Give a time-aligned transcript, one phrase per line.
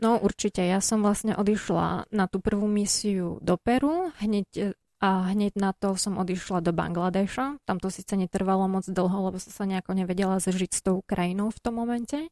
[0.00, 5.56] No určite, ja som vlastne odišla na tú prvú misiu do Peru, hneď a hneď
[5.56, 7.64] na to som odišla do Bangladeša.
[7.64, 11.48] Tam to síce netrvalo moc dlho, lebo som sa nejako nevedela zžiť s tou krajinou
[11.48, 12.28] v tom momente.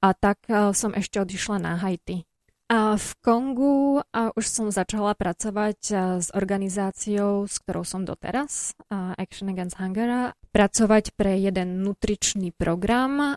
[0.00, 2.24] A tak e, som ešte odišla na Haiti.
[2.72, 8.72] A v Kongu a už som začala pracovať e, s organizáciou, s ktorou som doteraz,
[9.20, 13.36] Action Against Hunger, pracovať pre jeden nutričný program.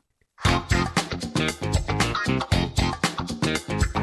[2.13, 4.02] Thank you.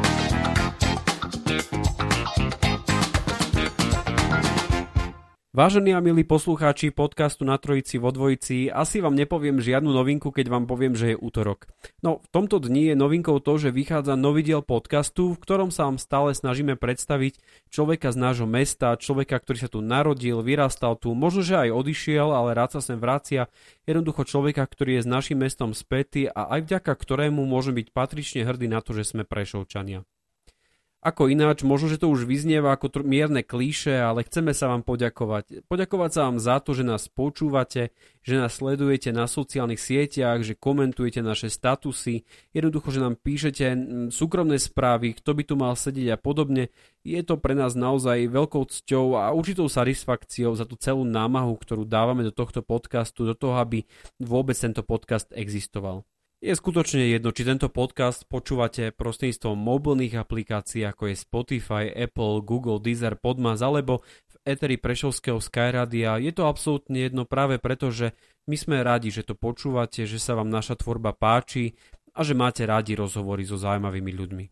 [5.60, 10.48] Vážení a milí poslucháči podcastu na Trojici vo Dvojici, asi vám nepoviem žiadnu novinku, keď
[10.48, 11.68] vám poviem, že je útorok.
[12.00, 15.84] No, v tomto dni je novinkou to, že vychádza nový diel podcastu, v ktorom sa
[15.84, 21.12] vám stále snažíme predstaviť človeka z nášho mesta, človeka, ktorý sa tu narodil, vyrastal tu,
[21.12, 23.52] možno, že aj odišiel, ale rád sa sem vracia,
[23.84, 28.48] jednoducho človeka, ktorý je s našim mestom spätý a aj vďaka ktorému môžem byť patrične
[28.48, 30.08] hrdý na to, že sme prešovčania.
[31.00, 34.84] Ako ináč, možno, že to už vyznieva ako tr- mierne klíše, ale chceme sa vám
[34.84, 35.64] poďakovať.
[35.64, 40.60] Poďakovať sa vám za to, že nás počúvate, že nás sledujete na sociálnych sieťach, že
[40.60, 43.64] komentujete naše statusy, jednoducho, že nám píšete
[44.12, 46.68] súkromné správy, kto by tu mal sedieť a podobne.
[47.00, 51.88] Je to pre nás naozaj veľkou cťou a určitou satisfakciou za tú celú námahu, ktorú
[51.88, 53.88] dávame do tohto podcastu, do toho, aby
[54.20, 56.04] vôbec tento podcast existoval.
[56.40, 62.80] Je skutočne jedno, či tento podcast počúvate prostredníctvom mobilných aplikácií ako je Spotify, Apple, Google,
[62.80, 66.16] Deezer, Podmas alebo v Eteri Prešovského Skyradia.
[66.16, 68.16] Je to absolútne jedno práve preto, že
[68.48, 71.76] my sme radi, že to počúvate, že sa vám naša tvorba páči
[72.16, 74.44] a že máte radi rozhovory so zaujímavými ľuďmi.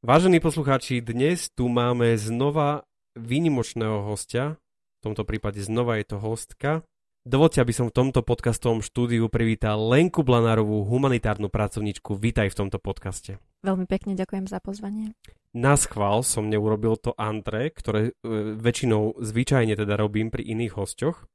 [0.00, 4.56] Vážení poslucháči, dnes tu máme znova výnimočného hostia,
[5.04, 6.80] v tomto prípade znova je to hostka,
[7.20, 12.16] Dovolte, aby som v tomto podcastovom štúdiu privítal Lenku Blanárovú, humanitárnu pracovničku.
[12.16, 13.36] Vítaj v tomto podcaste.
[13.60, 15.12] Veľmi pekne ďakujem za pozvanie.
[15.52, 21.28] Na schvál som neurobil to antre, ktoré e, väčšinou zvyčajne teda robím pri iných hosťoch,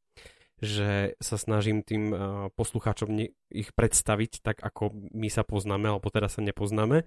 [0.57, 2.17] že sa snažím tým e,
[2.57, 3.21] poslucháčom
[3.53, 7.05] ich predstaviť tak, ako my sa poznáme, alebo teraz sa nepoznáme.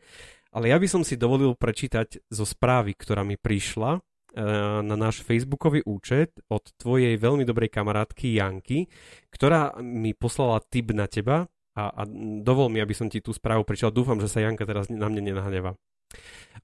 [0.55, 3.99] Ale ja by som si dovolil prečítať zo správy, ktorá mi prišla
[4.84, 8.87] na náš facebookový účet od tvojej veľmi dobrej kamarátky Janky,
[9.33, 12.03] ktorá mi poslala tip na teba a, a
[12.43, 13.94] dovol mi, aby som ti tú správu prečítal.
[13.94, 15.78] Dúfam, že sa Janka teraz na mne nenahneva.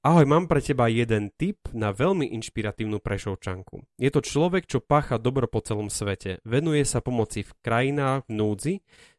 [0.04, 3.88] Ahoj, mám pre teba jeden tip na veľmi inšpiratívnu prešovčanku.
[3.96, 6.44] Je to človek, čo pácha dobro po celom svete.
[6.44, 8.74] Venuje sa pomoci v krajinách v núdzi,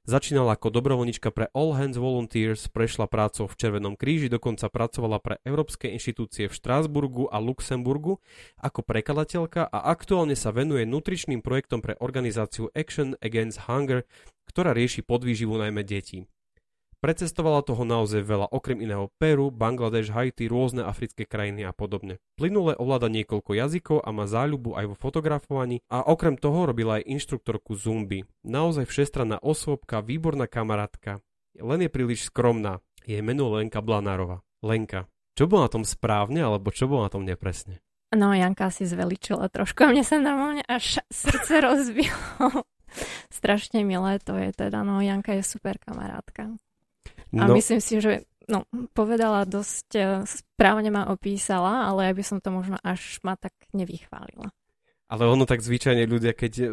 [0.06, 5.42] začínala ako dobrovoľnička pre All Hands Volunteers, prešla prácou v Červenom kríži, dokonca pracovala pre
[5.42, 8.22] európske inštitúcie v Štrásburgu a Luxemburgu
[8.62, 14.06] ako prekladateľka a aktuálne sa venuje nutričným projektom pre organizáciu Action Against Hunger,
[14.46, 16.30] ktorá rieši podvýživu najmä detí.
[17.04, 22.20] Precestovala toho naozaj veľa, okrem iného Peru, Bangladeš, Haiti, rôzne africké krajiny a podobne.
[22.40, 27.08] Plynule ovláda niekoľko jazykov a má záľubu aj vo fotografovaní a okrem toho robila aj
[27.08, 28.26] inštruktorku Zumby.
[28.46, 31.24] Naozaj všestranná osôbka, výborná kamarátka.
[31.56, 32.84] Len je príliš skromná.
[33.06, 34.42] Jej meno Lenka Blanárova.
[34.66, 37.84] Lenka, čo bolo na tom správne alebo čo bolo na tom nepresne?
[38.16, 42.64] No, Janka si zveličila trošku a mne sa normálne až srdce rozbilo.
[43.38, 46.56] Strašne milé to je teda, no Janka je super kamarátka.
[47.36, 47.54] A no.
[47.56, 48.64] myslím si, že no,
[48.96, 53.54] povedala dosť, e, správne ma opísala, ale ja by som to možno až ma tak
[53.76, 54.54] nevychválila.
[55.06, 56.66] Ale ono tak zvyčajne ľudia, keď e,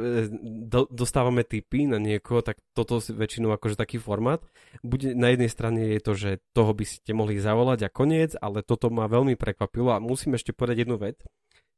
[0.65, 4.41] do, dostávame tipy na niekoho, tak toto väčšinou akože taký formát.
[4.81, 8.65] Bude, na jednej strane je to, že toho by ste mohli zavolať a koniec, ale
[8.65, 11.21] toto ma veľmi prekvapilo a musím ešte povedať jednu vec,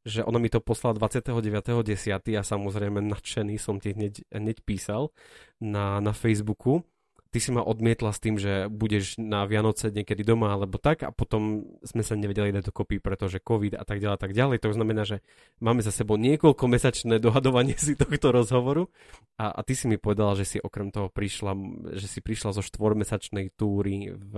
[0.07, 2.23] že ona mi to poslala 29.10.
[2.39, 5.11] a samozrejme nadšený som ti hneď, hneď písal
[5.59, 6.87] na, na Facebooku
[7.35, 11.11] ty si ma odmietla s tým, že budeš na Vianoce niekedy doma alebo tak a
[11.11, 14.63] potom sme sa nevedeli dať dokopy, pretože COVID a tak ďalej a tak ďalej.
[14.63, 15.19] To znamená, že
[15.59, 18.87] máme za sebou niekoľko mesačné dohadovanie si tohto rozhovoru
[19.35, 21.59] a, a ty si mi povedala, že si okrem toho prišla,
[21.99, 24.35] že si prišla zo štvormesačnej túry v...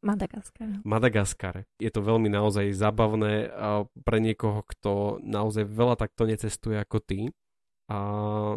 [0.00, 0.80] Madagaskare.
[0.84, 1.60] Madagaskare.
[1.76, 3.52] Je to veľmi naozaj zábavné
[4.04, 7.28] pre niekoho, kto naozaj veľa takto necestuje ako ty
[7.84, 7.96] A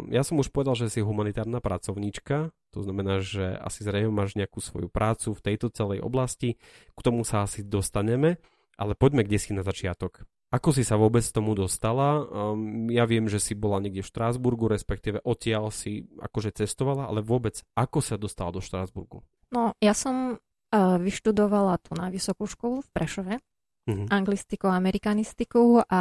[0.08, 4.64] ja som už povedal, že si humanitárna pracovníčka, to znamená, že asi zrejme máš nejakú
[4.64, 6.56] svoju prácu v tejto celej oblasti,
[6.96, 8.40] k tomu sa asi dostaneme,
[8.80, 10.24] ale poďme kde si na začiatok.
[10.48, 12.24] Ako si sa vôbec tomu dostala?
[12.24, 17.20] Um, ja viem, že si bola niekde v Štrásburgu, respektíve odtiaľ si akože cestovala, ale
[17.20, 19.20] vôbec ako sa dostala do Štrásburgu?
[19.52, 24.06] No, ja som uh, vyštudovala tu na vysokú školu v Prešove, uh-huh.
[24.08, 26.00] anglistiku a amerikanistiku a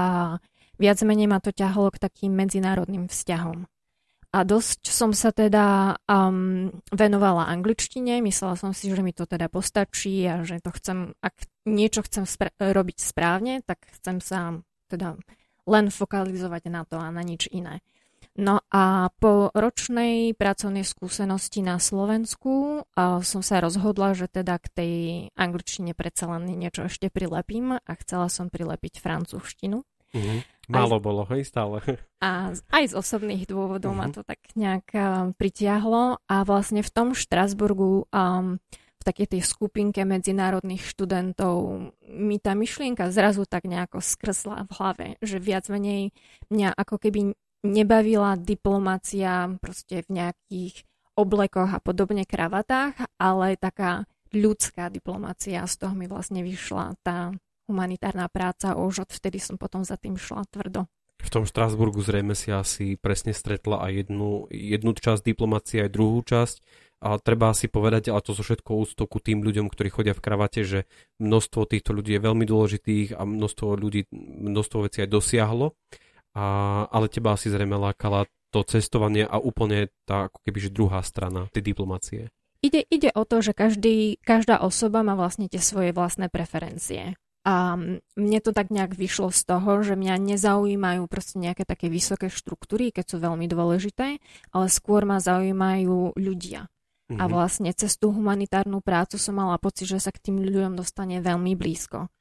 [0.77, 3.65] viac menej ma to ťahalo k takým medzinárodným vzťahom.
[4.35, 9.47] A dosť som sa teda um, venovala angličtine, myslela som si, že mi to teda
[9.47, 11.33] postačí a že to chcem, ak
[11.63, 14.59] niečo chcem spra- robiť správne, tak chcem sa
[14.91, 15.15] teda
[15.63, 17.79] len fokalizovať na to a na nič iné.
[18.37, 24.67] No a po ročnej pracovnej skúsenosti na Slovensku uh, som sa rozhodla, že teda k
[24.69, 24.93] tej
[25.33, 29.81] angličtine predsa len niečo ešte prilepím a chcela som prilepiť francúzštinu.
[30.13, 30.56] Mm-hmm.
[30.67, 31.79] Málo aj, bolo, hej, stále.
[32.27, 34.03] A aj z osobných dôvodov uh-huh.
[34.03, 34.15] ma mhm.
[34.19, 38.59] to tak nejak uh, pritiahlo a vlastne v tom Štrasburgu um,
[38.97, 45.05] v takej tej skupinke medzinárodných študentov mi tá myšlienka zrazu tak nejako skrsla v hlave,
[45.23, 46.11] že viac menej
[46.51, 50.83] mňa ako keby nebavila diplomácia proste v nejakých
[51.17, 54.05] oblekoch a podobne kravatách, ale taká
[54.35, 57.31] ľudská diplomácia, z toho mi vlastne vyšla tá
[57.67, 60.87] humanitárna práca a už odvtedy som potom za tým šla tvrdo.
[61.17, 66.21] V tom Štrásburgu zrejme si asi presne stretla aj jednu, jednu časť diplomácie, aj druhú
[66.21, 66.61] časť.
[66.97, 70.65] A treba si povedať, ale to zo všetko úctou tým ľuďom, ktorí chodia v kravate,
[70.65, 70.89] že
[71.21, 75.77] množstvo týchto ľudí je veľmi dôležitých a množstvo ľudí, množstvo vecí aj dosiahlo.
[76.33, 76.45] A,
[76.89, 81.49] ale teba asi zrejme lákala to cestovanie a úplne tá ako keby že druhá strana
[81.53, 82.21] tej diplomácie.
[82.65, 87.13] Ide, ide o to, že každý, každá osoba má vlastne tie svoje vlastné preferencie.
[87.47, 87.79] A
[88.19, 92.91] mne to tak nejak vyšlo z toho, že mňa nezaujímajú proste nejaké také vysoké štruktúry,
[92.91, 94.19] keď sú veľmi dôležité,
[94.51, 96.67] ale skôr ma zaujímajú ľudia.
[97.07, 97.23] Mm-hmm.
[97.23, 97.31] A mhm.
[97.31, 101.55] vlastne cez tú humanitárnu prácu som mala pocit, že sa k tým ľuďom dostane veľmi
[101.55, 102.11] blízko.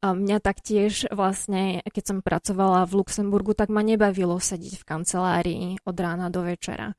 [0.00, 5.66] A mňa taktiež vlastne, keď som pracovala v Luxemburgu, tak ma nebavilo sedieť v kancelárii
[5.82, 6.94] od rána do večera.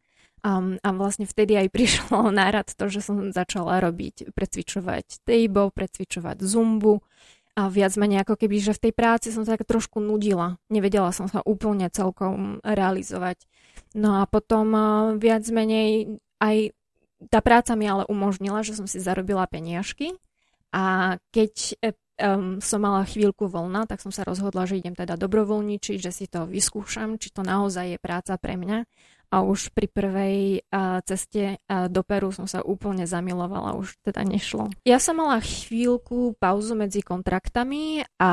[0.46, 6.44] Um, a vlastne vtedy aj prišlo nárad to, že som začala robiť, precvičovať tejbo, precvičovať
[6.44, 7.00] zumbu,
[7.58, 10.62] a viac menej ako keby, že v tej práci som sa tak trošku nudila.
[10.70, 13.50] Nevedela som sa úplne celkom realizovať.
[13.98, 14.78] No a potom
[15.18, 16.78] viac menej aj
[17.34, 20.14] tá práca mi ale umožnila, že som si zarobila peniažky
[20.70, 21.82] a keď
[22.22, 26.26] um, som mala chvíľku voľna, tak som sa rozhodla, že idem teda dobrovoľničiť, že si
[26.30, 28.86] to vyskúšam, či to naozaj je práca pre mňa
[29.28, 30.38] a už pri prvej
[30.72, 34.72] uh, ceste uh, do Peru som sa úplne zamilovala, už teda nešlo.
[34.88, 38.32] Ja som mala chvíľku pauzu medzi kontraktami a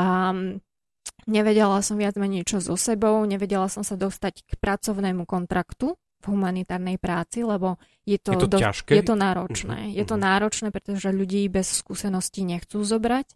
[1.26, 6.24] nevedela som viac menej čo so sebou, nevedela som sa dostať k pracovnému kontraktu v
[6.32, 7.76] humanitárnej práci, lebo
[8.08, 8.92] je to, je to, do, ťažké?
[8.96, 9.78] Je to náročné.
[9.92, 9.98] Uh-huh.
[9.98, 10.22] Je to mhm.
[10.24, 13.28] náročné, pretože ľudí bez skúseností nechcú zobrať.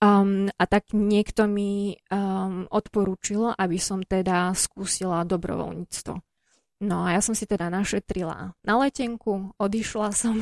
[0.00, 6.29] Um, a tak niekto mi um, odporúčil, aby som teda skúsila dobrovoľníctvo.
[6.80, 10.40] No a ja som si teda našetrila na letenku, odišla som.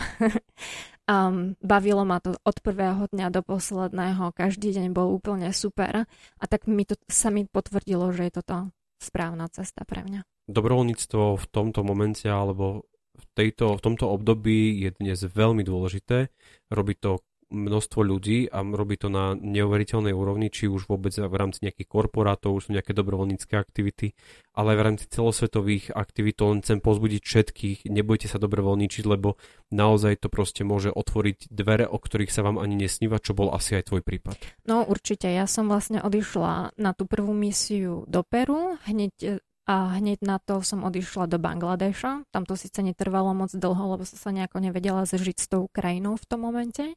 [1.11, 6.07] um, bavilo ma to od prvého dňa do posledného, každý deň bol úplne super
[6.39, 8.57] a tak mi to, sa mi potvrdilo, že je toto
[9.03, 10.23] správna cesta pre mňa.
[10.47, 12.87] Dobrovoľníctvo v tomto momente alebo
[13.19, 16.31] v, tejto, v tomto období je dnes veľmi dôležité.
[16.71, 17.19] Robí to
[17.49, 22.61] množstvo ľudí a robí to na neuveriteľnej úrovni, či už vôbec v rámci nejakých korporátov,
[22.61, 24.13] už sú nejaké dobrovoľnícke aktivity,
[24.53, 29.41] ale aj v rámci celosvetových aktivít len chcem pozbudiť všetkých, nebojte sa dobrovoľníčiť, lebo
[29.73, 33.81] naozaj to proste môže otvoriť dvere, o ktorých sa vám ani nesníva, čo bol asi
[33.81, 34.37] aj tvoj prípad.
[34.69, 40.25] No určite, ja som vlastne odišla na tú prvú misiu do Peru, hneď a hneď
[40.25, 42.25] na to som odišla do Bangladeša.
[42.33, 46.17] Tam to síce netrvalo moc dlho, lebo som sa nejako nevedela zžiť s tou krajinou
[46.17, 46.97] v tom momente.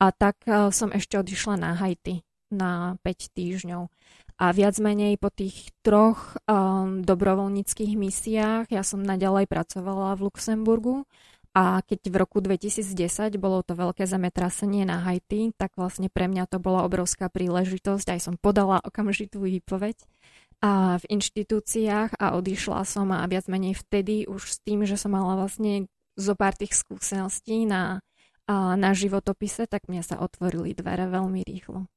[0.00, 3.92] A tak e, som ešte odišla na Haiti na 5 týždňov.
[4.40, 11.04] A viac menej po tých troch um, dobrovoľníckých misiách ja som naďalej pracovala v Luxemburgu
[11.52, 16.48] a keď v roku 2010 bolo to veľké zemetrasenie na Haiti, tak vlastne pre mňa
[16.48, 20.00] to bola obrovská príležitosť, aj som podala okamžitú výpoveď
[20.60, 25.16] a v inštitúciách a odišla som a viac menej vtedy už s tým, že som
[25.16, 25.88] mala vlastne
[26.20, 28.04] zo pár tých skúseností na,
[28.44, 31.88] a, na životopise, tak mne sa otvorili dvere veľmi rýchlo.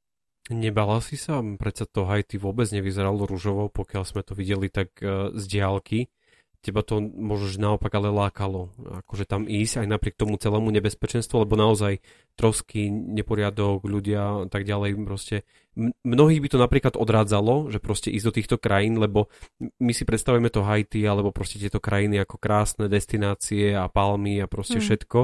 [0.52, 1.40] Nebala si sa?
[1.40, 6.12] Predsa to Haiti vôbec nevyzeralo rúžovo, pokiaľ sme to videli tak uh, z diálky.
[6.64, 8.72] Teba to možno naopak ale lákalo,
[9.04, 12.00] akože tam ísť aj napriek tomu celému nebezpečenstvu, lebo naozaj
[12.40, 15.44] trosky, neporiadok, ľudia a tak ďalej, proste
[16.08, 19.28] mnohých by to napríklad odrádzalo, že proste ísť do týchto krajín, lebo
[19.60, 24.48] my si predstavujeme to Haiti alebo proste tieto krajiny ako krásne destinácie a palmy a
[24.48, 24.84] proste mm.
[24.88, 25.20] všetko,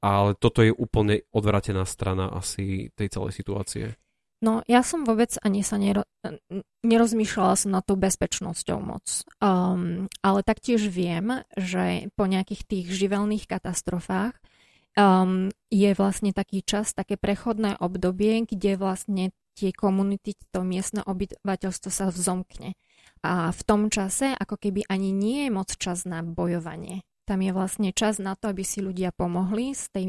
[0.00, 3.92] ale toto je úplne odvratená strana asi tej celej situácie.
[4.38, 6.06] No, ja som vôbec ani sa nero,
[6.86, 9.26] nerozmýšľala som nad tou bezpečnosťou moc.
[9.42, 14.38] Um, ale taktiež viem, že po nejakých tých živelných katastrofách
[14.94, 21.90] um, je vlastne taký čas, také prechodné obdobie, kde vlastne tie komunity, to miestne obyvateľstvo
[21.90, 22.78] sa vzomkne.
[23.26, 27.02] A v tom čase ako keby ani nie je moc čas na bojovanie.
[27.26, 30.06] Tam je vlastne čas na to, aby si ľudia pomohli z tej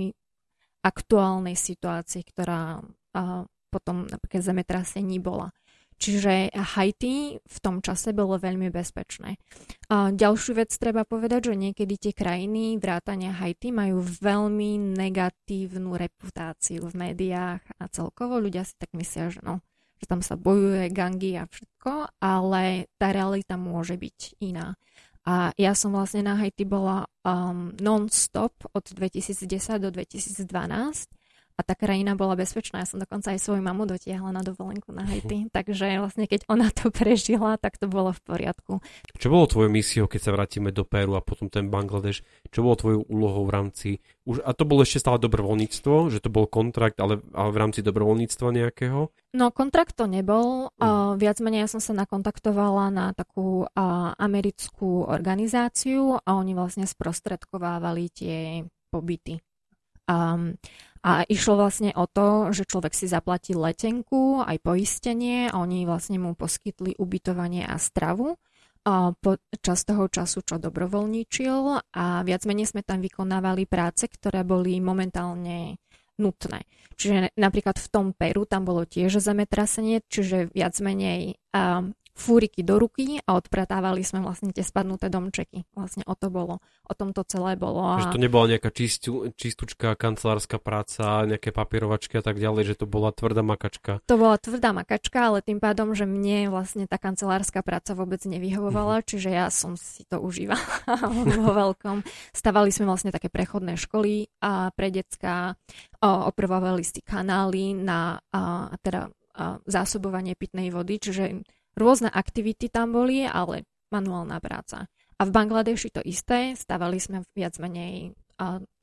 [0.86, 5.54] aktuálnej situácii, ktorá uh, potom napríklad zemetrasení bola.
[6.00, 9.36] Čiže Haiti v tom čase bolo veľmi bezpečné.
[9.92, 16.88] A ďalšiu vec treba povedať, že niekedy tie krajiny vrátania Haiti majú veľmi negatívnu reputáciu
[16.88, 19.60] v médiách a celkovo ľudia si tak myslia, že, no,
[20.00, 24.80] že tam sa bojuje gangy a všetko, ale tá realita môže byť iná.
[25.28, 30.48] A ja som vlastne na Haiti bola um, non-stop od 2010 do 2012
[31.60, 32.80] a tá krajina bola bezpečná.
[32.80, 36.72] Ja som dokonca aj svoju mamu dotiahla na dovolenku na Haiti, takže vlastne keď ona
[36.72, 38.74] to prežila, tak to bolo v poriadku.
[39.20, 42.24] Čo bolo tvojou misiou, keď sa vrátime do Peru a potom ten Bangladeš?
[42.48, 43.90] Čo bolo tvojou úlohou v rámci...
[44.24, 47.84] Už, a to bolo ešte stále dobrovoľníctvo, že to bol kontrakt, ale, ale v rámci
[47.84, 49.12] dobrovoľníctva nejakého?
[49.36, 50.72] No kontrakt to nebol.
[50.80, 56.54] Uh, uh, viac menej ja som sa nakontaktovala na takú uh, americkú organizáciu a oni
[56.54, 58.38] vlastne sprostredkovávali tie
[58.94, 59.42] pobyty.
[60.10, 60.58] Um,
[61.00, 66.20] a išlo vlastne o to, že človek si zaplatí letenku, aj poistenie a oni vlastne
[66.20, 68.36] mu poskytli ubytovanie a stravu
[69.22, 75.78] počas toho času, čo dobrovoľníčil a viac menej sme tam vykonávali práce, ktoré boli momentálne
[76.18, 76.66] nutné.
[77.00, 81.38] Čiže napríklad v tom Peru tam bolo tiež zemetrasenie, čiže viac menej
[82.20, 85.64] fúriky do ruky a odpratávali sme vlastne tie spadnuté domčeky.
[85.72, 86.60] Vlastne o to bolo.
[86.84, 87.80] O tom to celé bolo.
[87.80, 88.04] A...
[88.04, 92.86] Že to nebola nejaká čistú, čistúčka kancelárska práca, nejaké papierovačky a tak ďalej, že to
[92.86, 94.04] bola tvrdá makačka.
[94.12, 99.00] To bola tvrdá makačka, ale tým pádom, že mne vlastne tá kancelárska práca vôbec nevyhovovala,
[99.00, 99.10] mm-hmm.
[99.10, 100.60] čiže ja som si to užívala
[101.40, 102.04] vo veľkom.
[102.36, 105.56] Stavali sme vlastne také prechodné školy a pre decka
[106.04, 109.08] opravovali si kanály na a, teda
[109.64, 111.48] zásobovanie pitnej vody, čiže
[111.80, 114.92] Rôzne aktivity tam boli, ale manuálna práca.
[115.20, 118.12] A v Bangladeši to isté, stavali sme viac menej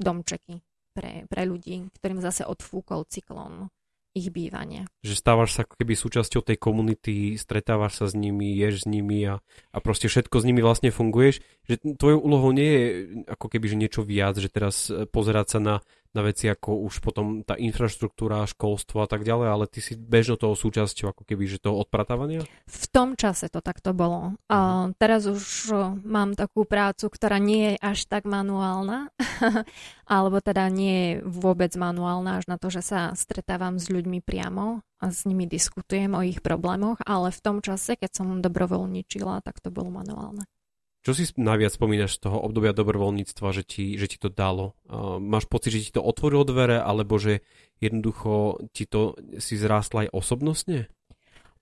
[0.00, 0.61] domčeky
[0.93, 3.69] pre, pre ľudí, ktorým zase odfúkol cyklón
[4.17, 4.88] ich bývanie.
[5.05, 9.21] Že stávaš sa ako keby súčasťou tej komunity, stretávaš sa s nimi, ješ s nimi
[9.29, 11.45] a, a proste všetko s nimi vlastne funguješ.
[11.69, 12.83] Že tvojou úlohou nie je
[13.29, 15.75] ako keby že niečo viac, že teraz e, pozerať sa na
[16.16, 20.40] na veci ako už potom tá infraštruktúra, školstvo a tak ďalej, ale ty si bežno
[20.40, 22.49] toho súčasťou ako keby, že toho odpratávania?
[22.64, 24.40] V tom čase to takto bolo.
[24.49, 24.96] A mhm.
[24.96, 25.44] teraz už
[26.00, 29.12] mám takú prácu, ktorá nie je až tak manuálna,
[30.08, 34.80] alebo teda nie je vôbec manuálna až na to, že sa stretávam s ľuďmi priamo
[34.96, 39.61] a s nimi diskutujem o ich problémoch, ale v tom čase, keď som dobrovoľničila, tak
[39.61, 40.49] to bolo manuálne.
[41.07, 44.75] Čo si najviac spomínaš z toho obdobia dobrovoľníctva, že ti, že ti to dalo?
[44.91, 47.47] Uh, máš pocit, že ti to otvorilo dvere, alebo že
[47.79, 50.91] jednoducho ti to si zrástla aj osobnostne?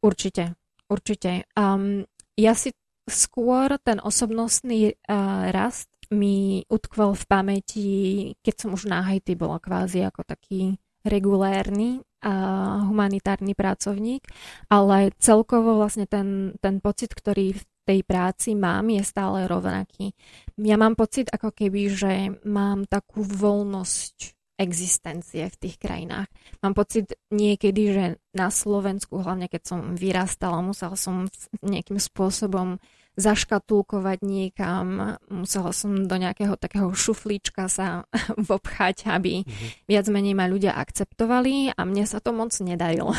[0.00, 0.56] Určite,
[0.88, 1.44] určite.
[1.60, 2.08] Um,
[2.40, 2.72] ja si
[3.04, 7.88] skôr ten osobnostný uh, rast mi utkvel v pamäti,
[8.40, 12.32] keď som už na Haiti bola kvázi ako taký regulérny a
[12.88, 14.24] humanitárny pracovník,
[14.72, 17.52] ale celkovo vlastne ten, ten pocit, ktorý
[17.84, 20.16] tej práci mám, je stále rovnaký.
[20.60, 22.12] Ja mám pocit ako keby, že
[22.48, 26.30] mám takú voľnosť existencie v tých krajinách.
[26.62, 31.26] Mám pocit niekedy, že na Slovensku, hlavne keď som vyrastala, musela som
[31.60, 32.78] nejakým spôsobom
[33.14, 38.02] zaškatulkovať niekam, musela som do nejakého takého šuflíčka sa
[38.50, 39.86] vopchať, aby mm-hmm.
[39.86, 43.14] viac menej ma ľudia akceptovali a mne sa to moc nedarilo.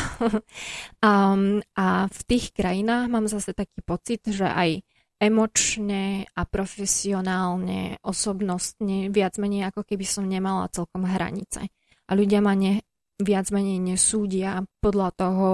[1.08, 4.84] um, a v tých krajinách mám zase taký pocit, že aj
[5.16, 11.72] emočne a profesionálne, osobnostne, viac menej ako keby som nemala celkom hranice.
[12.06, 12.84] A ľudia ma ne,
[13.16, 15.48] viac menej nesúdia podľa toho,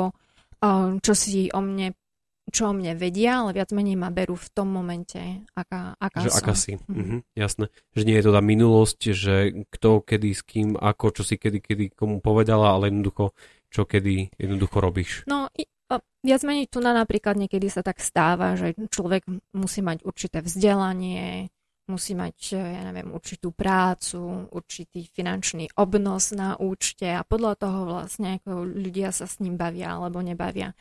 [0.98, 1.94] čo si o mne
[2.50, 5.20] čo o mne vedia, ale viac menej ma berú v tom momente,
[5.54, 6.42] aká, aká že som.
[6.42, 6.98] Aká si, mhm.
[6.98, 7.64] Mhm, jasné.
[7.94, 9.34] Že nie je to tá minulosť, že
[9.70, 13.36] kto, kedy, s kým, ako, čo si kedy, kedy komu povedala, ale jednoducho,
[13.70, 15.28] čo kedy jednoducho robíš.
[15.30, 15.46] No,
[16.22, 19.26] Viac menej tu na napríklad niekedy sa tak stáva, že človek
[19.58, 21.50] musí mať určité vzdelanie,
[21.90, 28.38] musí mať, ja neviem, určitú prácu, určitý finančný obnos na účte a podľa toho vlastne
[28.38, 30.78] ako ľudia sa s ním bavia alebo nebavia.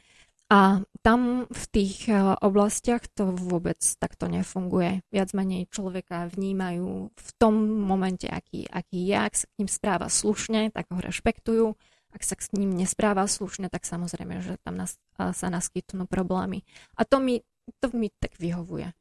[0.51, 4.99] A tam v tých e, oblastiach to vôbec takto nefunguje.
[5.07, 10.07] Viac menej človeka vnímajú v tom momente, aký, aký je, ak sa k ním správa
[10.11, 11.71] slušne, tak ho rešpektujú.
[12.11, 16.67] Ak sa k ním nespráva slušne, tak samozrejme, že tam nás, sa naskytnú problémy.
[16.99, 17.39] A to mi,
[17.79, 18.91] to mi tak vyhovuje.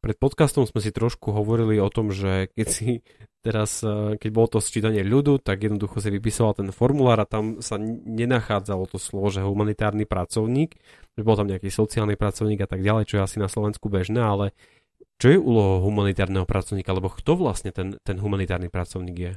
[0.00, 3.04] Pred podcastom sme si trošku hovorili o tom, že keď si
[3.44, 7.60] teraz, e, keď bolo to sčítanie ľudu, tak jednoducho si vypisoval ten formulár a tam
[7.60, 7.76] sa
[8.08, 10.72] nenachádzalo to slovo, že humanitárny pracovník,
[11.20, 14.24] že bol tam nejaký sociálny pracovník a tak ďalej, čo je asi na Slovensku bežné,
[14.24, 14.56] ale
[15.20, 19.32] čo je úloha humanitárneho pracovníka, alebo kto vlastne ten, ten humanitárny pracovník je?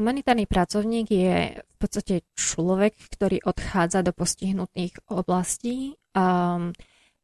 [0.00, 6.72] Humanitárny pracovník je v podstate človek, ktorý odchádza do postihnutých oblastí um,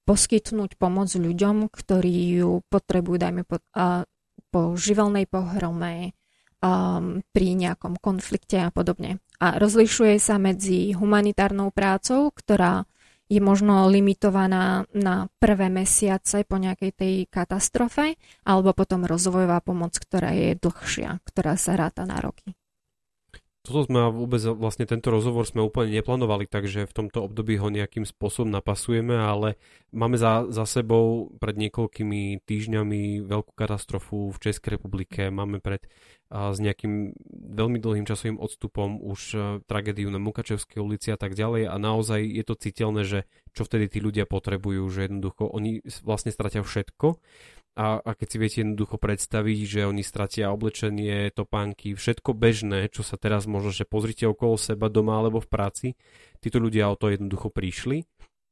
[0.09, 4.09] poskytnúť pomoc ľuďom, ktorí ju potrebujú, dajme po, a,
[4.49, 6.17] po živelnej pohrome,
[6.65, 9.21] um, pri nejakom konflikte a podobne.
[9.37, 12.89] A rozlišuje sa medzi humanitárnou prácou, ktorá
[13.29, 18.17] je možno limitovaná na prvé mesiace po nejakej tej katastrofe,
[18.49, 22.57] alebo potom rozvojová pomoc, ktorá je dlhšia, ktorá sa ráta na roky
[23.69, 28.09] toto sme vôbec vlastne tento rozhovor sme úplne neplánovali, takže v tomto období ho nejakým
[28.09, 29.61] spôsobom napasujeme, ale
[29.93, 35.85] máme za, za sebou pred niekoľkými týždňami veľkú katastrofu v Českej republike, máme pred
[36.29, 37.17] a s nejakým
[37.57, 41.73] veľmi dlhým časovým odstupom už a, tragédiu na Mukačevskej ulici a tak ďalej.
[41.73, 43.25] A naozaj je to citeľné, že
[43.57, 47.17] čo vtedy tí ľudia potrebujú, že jednoducho oni vlastne stratia všetko
[47.79, 53.07] a, a keď si viete jednoducho predstaviť, že oni stratia oblečenie, topánky, všetko bežné, čo
[53.07, 55.87] sa teraz možno, že pozrite okolo seba doma alebo v práci,
[56.43, 58.03] títo ľudia o to jednoducho prišli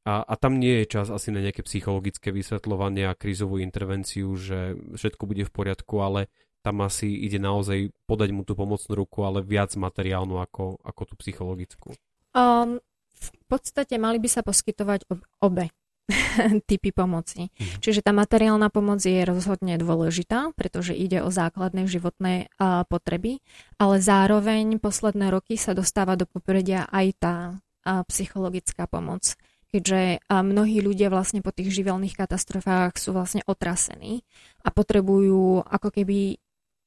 [0.07, 4.79] a, a tam nie je čas asi na nejaké psychologické vysvetľovanie a krízovú intervenciu, že
[4.95, 6.31] všetko bude v poriadku, ale
[6.63, 11.13] tam asi ide naozaj podať mu tú pomocnú ruku, ale viac materiálnu ako, ako tú
[11.19, 11.91] psychologickú.
[12.31, 12.79] Um,
[13.19, 15.11] v podstate mali by sa poskytovať
[15.43, 15.67] obe
[16.69, 17.51] typy pomoci.
[17.51, 17.83] Mhm.
[17.83, 23.43] Čiže tá materiálna pomoc je rozhodne dôležitá, pretože ide o základné životné a, potreby,
[23.77, 27.35] ale zároveň posledné roky sa dostáva do popredia aj tá
[27.83, 29.35] a, psychologická pomoc.
[29.67, 34.23] Keďže mnohí ľudia vlastne po tých živelných katastrofách sú vlastne otrasení
[34.63, 36.39] a potrebujú ako keby,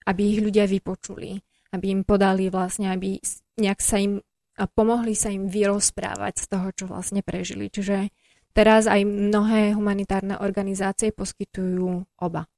[0.08, 1.44] aby ich ľudia vypočuli,
[1.76, 3.20] aby im podali vlastne, aby
[3.60, 4.24] nejak sa im
[4.60, 7.72] a pomohli sa im vyrozprávať z toho, čo vlastne prežili.
[7.72, 8.12] Čiže
[8.50, 12.50] Teraz aj mnohé humanitárne organizácie poskytujú oba.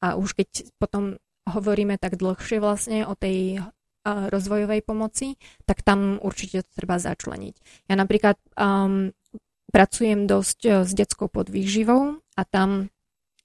[0.00, 3.60] A už keď potom hovoríme tak dlhšie vlastne o tej
[4.06, 5.34] rozvojovej pomoci,
[5.66, 7.54] tak tam určite to treba začleniť.
[7.90, 9.10] Ja napríklad um,
[9.74, 12.88] pracujem dosť e, s detskou podvýživou a tam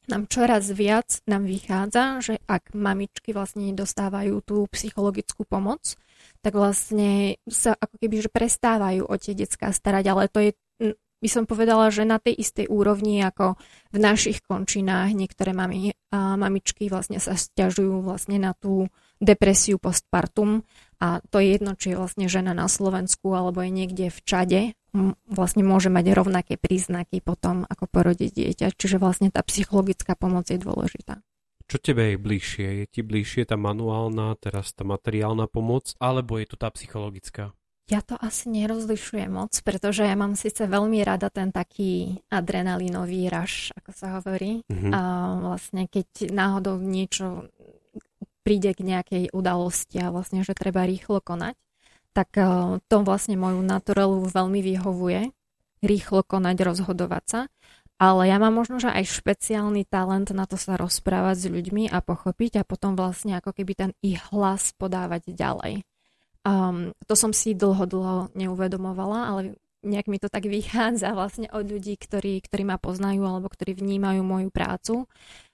[0.09, 5.97] nám čoraz viac nám vychádza, že ak mamičky vlastne nedostávajú tú psychologickú pomoc,
[6.41, 10.51] tak vlastne sa ako keby že prestávajú o tie detská starať, ale to je
[11.21, 13.55] by som povedala, že na tej istej úrovni ako
[13.93, 18.89] v našich končinách niektoré mami, a mamičky vlastne sa stiažujú vlastne na tú
[19.21, 20.65] depresiu postpartum
[20.99, 24.61] a to je jedno, či je vlastne žena na Slovensku alebo je niekde v Čade,
[25.29, 28.67] vlastne môže mať rovnaké príznaky potom, ako porodiť dieťa.
[28.75, 31.23] Čiže vlastne tá psychologická pomoc je dôležitá.
[31.71, 32.67] Čo tebe je bližšie?
[32.83, 37.55] Je ti bližšie tá manuálna, teraz tá materiálna pomoc, alebo je to tá psychologická?
[37.91, 43.75] Ja to asi nerozlišujem moc, pretože ja mám síce veľmi rada ten taký adrenalinový raš,
[43.75, 44.63] ako sa hovorí.
[44.71, 44.91] Mm-hmm.
[44.95, 44.99] A
[45.43, 47.51] vlastne keď náhodou niečo
[48.47, 51.59] príde k nejakej udalosti a vlastne, že treba rýchlo konať,
[52.15, 55.35] tak e, to vlastne moju naturelu veľmi vyhovuje.
[55.83, 57.41] Rýchlo konať, rozhodovať sa.
[58.01, 61.99] Ale ja mám možno, že aj špeciálny talent na to sa rozprávať s ľuďmi a
[62.01, 65.85] pochopiť a potom vlastne ako keby ten ich hlas podávať ďalej.
[66.41, 69.41] Um, to som si dlho, dlho neuvedomovala, ale
[69.85, 74.21] nejak mi to tak vychádza vlastne od ľudí, ktorí, ktorí ma poznajú alebo ktorí vnímajú
[74.21, 75.05] moju prácu,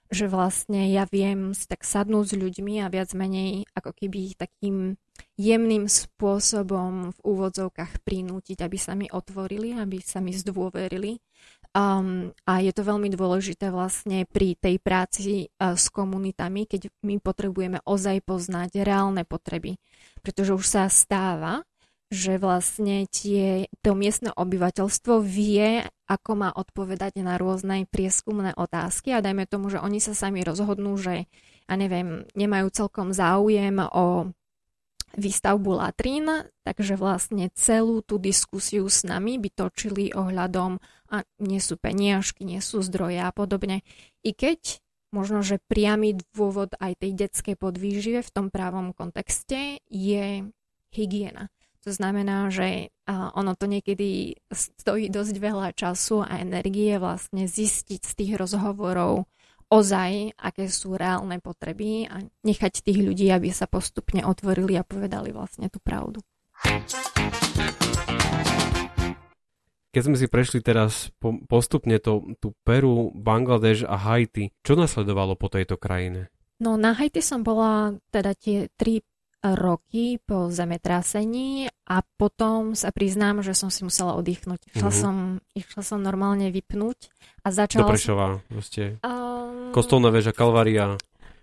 [0.08, 4.36] že vlastne ja viem si tak sadnúť s ľuďmi a viac menej ako keby ich
[4.40, 4.96] takým
[5.36, 11.20] jemným spôsobom v úvodzovkách prinútiť, aby sa mi otvorili, aby sa mi zdôverili
[11.76, 17.20] Um, a je to veľmi dôležité vlastne pri tej práci uh, s komunitami, keď my
[17.20, 19.76] potrebujeme ozaj poznať reálne potreby.
[20.24, 21.62] Pretože už sa stáva,
[22.08, 29.20] že vlastne tie, to miestne obyvateľstvo vie, ako má odpovedať na rôzne prieskumné otázky a
[29.20, 31.28] dajme tomu, že oni sa sami rozhodnú, že
[31.68, 34.32] ja neviem, nemajú celkom záujem o
[35.16, 41.80] výstavbu latrín, takže vlastne celú tú diskusiu s nami by točili ohľadom, a nie sú
[41.80, 43.80] peniažky, nie sú zdroje a podobne.
[44.20, 50.44] I keď možno, že priamy dôvod aj tej detskej podvýžive v tom právom kontexte je
[50.92, 51.48] hygiena.
[51.88, 58.12] To znamená, že ono to niekedy stojí dosť veľa času a energie vlastne zistiť z
[58.12, 59.24] tých rozhovorov
[59.68, 65.32] ozaj, aké sú reálne potreby a nechať tých ľudí, aby sa postupne otvorili a povedali
[65.32, 66.24] vlastne tú pravdu.
[69.88, 71.08] Keď sme si prešli teraz
[71.48, 76.28] postupne to, tú Peru, Bangladeš a Haiti, čo nasledovalo po tejto krajine?
[76.60, 79.00] No na Haiti som bola teda tie tri
[79.42, 84.74] roky po zemetrasení a potom sa priznám, že som si musela oddychnúť.
[84.74, 85.02] Išla, mm-hmm.
[85.02, 85.16] som,
[85.54, 87.10] išla som normálne vypnúť
[87.46, 87.86] a začala...
[87.86, 88.98] Do Prešova, som...
[89.06, 89.70] Um...
[89.70, 90.98] Kostolná väža, Kalvaria.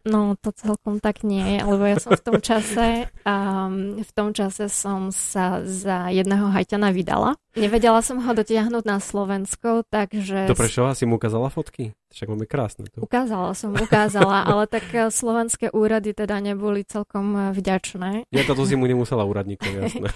[0.05, 4.69] No, to celkom tak nie, lebo ja som v tom čase, um, v tom čase
[4.69, 7.33] som sa za jedného hajťana vydala.
[7.57, 10.45] Nevedela som ho dotiahnuť na Slovensko, takže...
[10.45, 11.97] To prečo si mu ukázala fotky?
[12.13, 13.01] Však máme krásne tu.
[13.01, 18.29] Ukázala som, ukázala, ale tak eh, slovenské úrady teda neboli celkom eh, vďačné.
[18.29, 20.07] Ja to si mu nemusela úradníkov, jasné.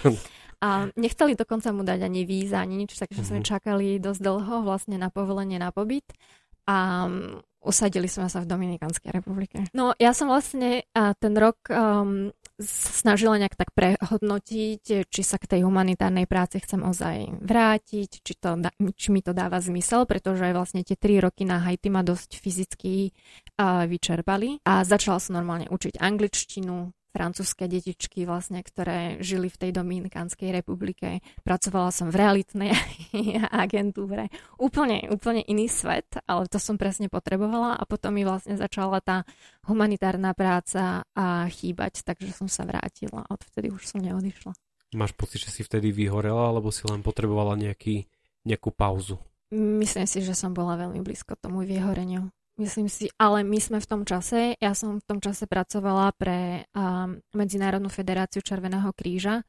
[0.60, 3.28] A nechceli dokonca mu dať ani víza, ani nič, takže mm-hmm.
[3.32, 3.48] sme mhm.
[3.48, 6.04] čakali dosť dlho vlastne na povolenie na pobyt.
[6.68, 9.68] A mm, usadili sme sa v Dominikanskej republike.
[9.76, 15.56] No ja som vlastne a ten rok um, snažila nejak tak prehodnotiť, či sa k
[15.56, 18.56] tej humanitárnej práci chcem ozaj vrátiť, či, to,
[18.96, 23.12] či mi to dáva zmysel, pretože vlastne tie tri roky na Haiti ma dosť fyzicky
[23.60, 29.70] uh, vyčerpali a začala som normálne učiť angličtinu, francúzske detičky vlastne, ktoré žili v tej
[29.74, 31.22] Dominikánskej republike.
[31.42, 32.72] Pracovala som v realitnej
[33.64, 34.30] agentúre.
[34.56, 39.26] Úplne, úplne iný svet, ale to som presne potrebovala a potom mi vlastne začala tá
[39.66, 44.54] humanitárna práca a chýbať, takže som sa vrátila a odvtedy už som neodišla.
[44.90, 48.10] Máš pocit, že si vtedy vyhorela, alebo si len potrebovala nejaký,
[48.42, 49.22] nejakú pauzu?
[49.54, 52.30] Myslím si, že som bola veľmi blízko tomu vyhoreniu.
[52.60, 56.68] Myslím si, ale my sme v tom čase, ja som v tom čase pracovala pre
[56.76, 59.40] um, Medzinárodnú federáciu Červeného kríža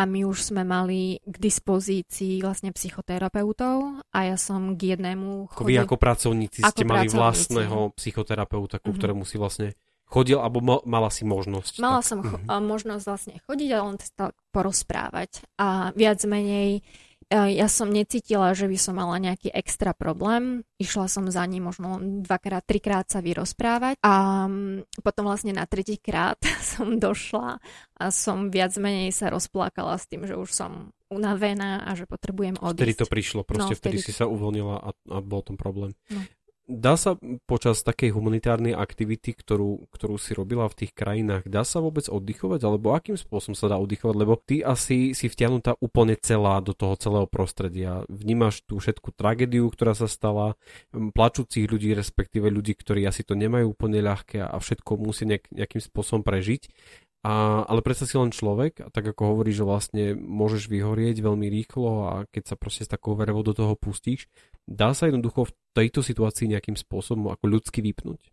[0.00, 5.52] a my už sme mali k dispozícii vlastne psychoterapeutov a ja som k jednému...
[5.52, 5.76] Chodil...
[5.76, 7.20] Vy ako pracovníci ako ste mali pracovníci.
[7.20, 8.96] vlastného psychoterapeuta, ku mm-hmm.
[8.96, 9.68] ktorému si vlastne
[10.08, 11.84] chodil, alebo mala si možnosť?
[11.84, 12.08] Mala tak.
[12.08, 12.64] som mm-hmm.
[12.64, 16.80] možnosť vlastne chodiť a len tak porozprávať a viac menej
[17.30, 20.66] ja som necítila, že by som mala nejaký extra problém.
[20.76, 26.40] Išla som za ním možno dvakrát, trikrát sa vyrozprávať a mm, potom vlastne na tretíkrát
[26.76, 27.62] som došla
[27.96, 32.58] a som viac menej sa rozplakala s tým, že už som unavená a že potrebujem
[32.58, 32.80] odísť.
[32.82, 35.94] Vtedy to prišlo, proste no, vtedy, vtedy si sa uvoľnila a, a bol tom problém.
[36.10, 36.20] No.
[36.64, 41.84] Dá sa počas takej humanitárnej aktivity, ktorú, ktorú si robila v tých krajinách, dá sa
[41.84, 42.60] vôbec oddychovať?
[42.64, 44.16] Alebo akým spôsobom sa dá oddychovať?
[44.16, 48.08] Lebo ty asi si vtiahnutá úplne celá do toho celého prostredia.
[48.08, 50.56] Vnímaš tú všetku tragédiu, ktorá sa stala,
[50.88, 55.84] plačúcich ľudí, respektíve ľudí, ktorí asi to nemajú úplne ľahké a všetko musí nejak, nejakým
[55.84, 56.72] spôsobom prežiť.
[57.24, 61.48] A, ale predsa si len človek a tak ako hovorí, že vlastne môžeš vyhorieť veľmi
[61.48, 64.28] rýchlo a keď sa proste s takou verevou do toho pustíš,
[64.68, 68.28] dá sa jednoducho v tejto situácii nejakým spôsobom ako ľudsky vypnúť?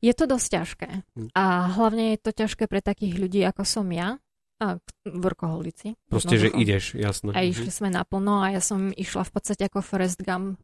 [0.00, 0.88] Je to dosť ťažké.
[1.12, 1.28] Hm.
[1.36, 1.44] A
[1.76, 4.16] hlavne je to ťažké pre takých ľudí ako som ja,
[4.56, 6.00] a workoholici.
[6.08, 7.36] Proste, že ideš, jasné.
[7.36, 7.76] A išli mhm.
[7.76, 10.56] sme naplno a ja som išla v podstate ako Forrest Gump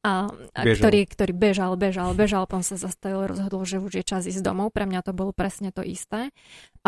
[0.00, 4.24] a, a ktorý, ktorý bežal, bežal, bežal, potom sa zastavil, rozhodol, že už je čas
[4.24, 4.72] ísť domov.
[4.72, 6.32] Pre mňa to bolo presne to isté.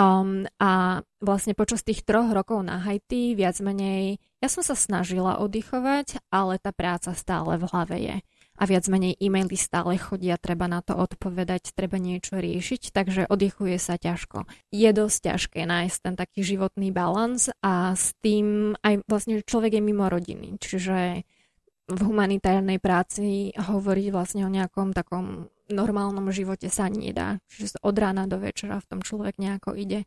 [0.00, 5.44] Um, a vlastne počas tých troch rokov na Haiti viac menej, ja som sa snažila
[5.44, 8.16] oddychovať, ale tá práca stále v hlave je.
[8.56, 13.76] A viac menej e-maily stále chodia, treba na to odpovedať, treba niečo riešiť, takže oddychuje
[13.76, 14.48] sa ťažko.
[14.72, 19.82] Je dosť ťažké nájsť ten taký životný balans a s tým aj vlastne človek je
[19.84, 21.24] mimo rodiny, čiže
[21.90, 27.40] v humanitárnej práci hovoriť vlastne o nejakom takom normálnom živote sa nedá.
[27.50, 30.06] Čiže od rána do večera v tom človek nejako ide.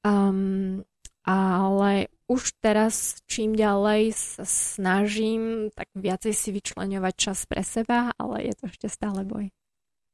[0.00, 0.86] Um,
[1.26, 8.48] ale už teraz čím ďalej sa snažím tak viacej si vyčleňovať čas pre seba, ale
[8.48, 9.52] je to ešte stále boj.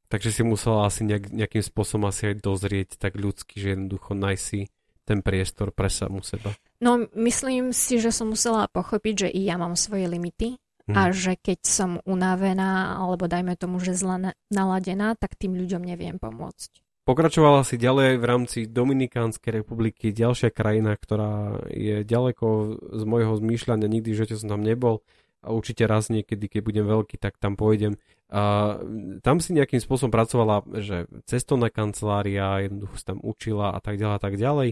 [0.07, 4.43] Takže si musela asi nejak, nejakým spôsobom asi aj dozrieť tak ľudsky, že jednoducho nájsť
[4.43, 4.71] si
[5.07, 6.51] ten priestor pre samu seba.
[6.83, 10.95] No, myslím si, že som musela pochopiť, že i ja mám svoje limity Mm.
[10.95, 16.15] A že keď som unavená, alebo dajme tomu, že zle naladená, tak tým ľuďom neviem
[16.15, 16.83] pomôcť.
[17.07, 22.47] Pokračovala si ďalej v rámci Dominikánskej republiky, ďalšia krajina, ktorá je ďaleko
[22.83, 25.03] z môjho zmýšľania, nikdy živote som tam nebol
[25.39, 27.95] a určite raz niekedy, keď budem veľký, tak tam pôjdem.
[28.27, 28.75] A
[29.23, 34.21] tam si nejakým spôsobom pracovala, že cestovná kancelária, jednoducho tam učila a tak ďalej a
[34.21, 34.69] tak ďalej.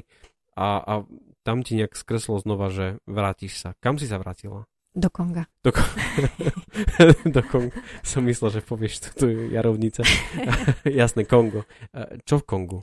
[0.59, 0.93] a, a
[1.45, 3.77] tam ti nejak skreslo znova, že vrátiš sa.
[3.79, 4.65] Kam si sa vrátila?
[4.95, 5.43] Do Konga.
[5.59, 5.91] Do, Ko-
[7.35, 7.75] do Konga.
[7.99, 10.07] Som myslel, že povieš tu jarovnica.
[10.87, 11.67] Jasné, Kongo.
[12.23, 12.79] Čo v Kongu?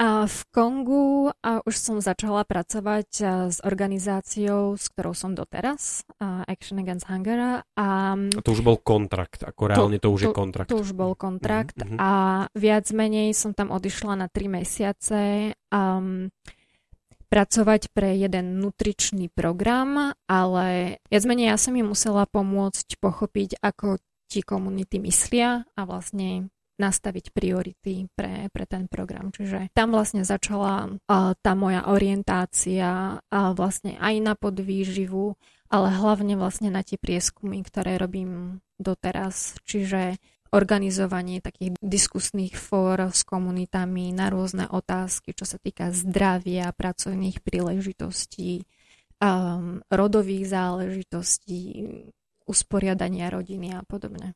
[0.00, 3.10] A v Kongu a už som začala pracovať
[3.52, 6.08] s organizáciou, s ktorou som doteraz,
[6.48, 7.60] Action Against Hunger.
[7.60, 10.68] A, a to už bol kontrakt, ako reálne to, to už to, je kontrakt.
[10.72, 12.00] To už bol kontrakt mm-hmm.
[12.00, 12.10] a
[12.56, 15.52] viac menej som tam odišla na tri mesiace.
[15.68, 16.32] Um,
[17.30, 24.02] pracovať pre jeden nutričný program, ale viac menej ja som im musela pomôcť pochopiť, ako
[24.26, 29.28] ti komunity myslia a vlastne nastaviť priority pre, pre ten program.
[29.28, 35.36] Čiže tam vlastne začala uh, tá moja orientácia uh, vlastne aj na podvýživu,
[35.68, 39.60] ale hlavne vlastne na tie prieskumy, ktoré robím doteraz.
[39.68, 40.16] Čiže
[40.50, 48.66] organizovanie takých diskusných fór s komunitami na rôzne otázky, čo sa týka zdravia, pracovných príležitostí,
[49.22, 51.86] um, rodových záležitostí,
[52.50, 54.34] usporiadania rodiny a podobne.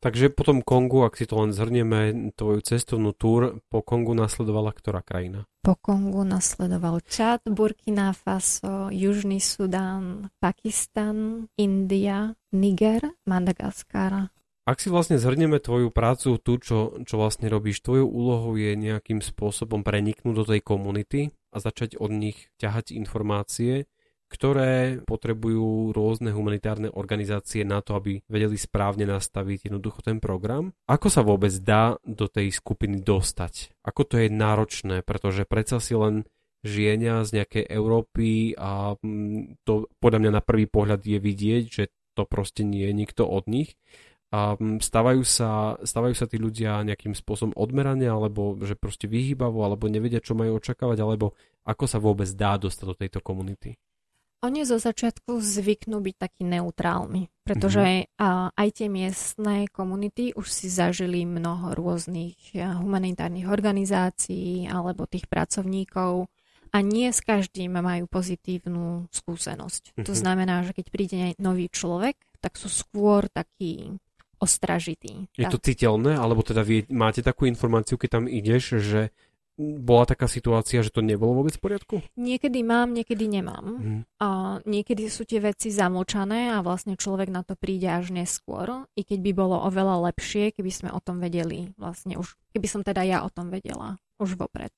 [0.00, 4.76] Takže po tom Kongu, ak si to len zhrnieme, tvoju cestovnú túr, po Kongu nasledovala
[4.76, 5.48] ktorá krajina?
[5.60, 14.32] Po Kongu nasledoval Čad, Burkina Faso, Južný Sudán, Pakistan, India, Niger, Madagaskar.
[14.70, 19.18] Ak si vlastne zhrnieme tvoju prácu, tu, čo, čo vlastne robíš, tvojou úlohou je nejakým
[19.18, 23.90] spôsobom preniknúť do tej komunity a začať od nich ťahať informácie,
[24.30, 30.70] ktoré potrebujú rôzne humanitárne organizácie na to, aby vedeli správne nastaviť jednoducho ten program.
[30.86, 33.74] Ako sa vôbec dá do tej skupiny dostať?
[33.82, 36.30] Ako to je náročné, pretože predsa si len
[36.62, 41.84] žienia z nejakej Európy a mm, to podľa mňa na prvý pohľad je vidieť, že
[42.14, 43.74] to proste nie je nikto od nich.
[44.30, 49.66] A mm, stávajú sa, stávajú sa tí ľudia nejakým spôsobom odmerania, alebo že proste vyhýbavo,
[49.66, 51.34] alebo nevedia, čo majú očakávať, alebo
[51.66, 53.74] ako sa vôbec dá dostať do tejto komunity?
[54.40, 58.56] Oni zo začiatku zvyknú byť takí neutrálni, pretože mm-hmm.
[58.56, 66.24] aj tie miestne komunity už si zažili mnoho rôznych humanitárnych organizácií alebo tých pracovníkov
[66.72, 69.82] a nie s každým majú pozitívnu skúsenosť.
[69.92, 70.06] Mm-hmm.
[70.08, 70.20] To mhm.
[70.24, 74.00] znamená, že keď príde nový človek, tak sú skôr takí
[74.40, 75.28] ostražití.
[75.36, 79.12] Je to citeľné, alebo teda vie, máte takú informáciu, keď tam ideš, že
[79.60, 81.94] bola taká situácia, že to nebolo vôbec v poriadku?
[82.16, 83.66] Niekedy mám, niekedy nemám.
[83.76, 84.02] Mm.
[84.16, 84.28] A
[84.64, 89.18] niekedy sú tie veci zamlčané a vlastne človek na to príde až neskôr, i keď
[89.20, 93.18] by bolo oveľa lepšie, keby sme o tom vedeli vlastne už, keby som teda ja
[93.20, 94.72] o tom vedela už vopred.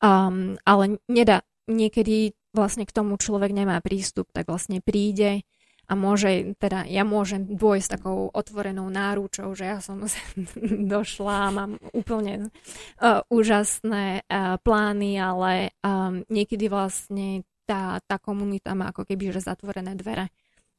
[0.00, 5.44] Um, ale nedá, niekedy vlastne k tomu človek nemá prístup, tak vlastne príde,
[5.86, 10.02] a môže, teda ja môžem dôjsť takou otvorenou náručou, že ja som
[10.94, 12.50] došla a mám úplne
[12.98, 19.46] uh, úžasné uh, plány, ale um, niekedy vlastne tá, tá komunita má ako keby že
[19.46, 20.30] zatvorené dvere.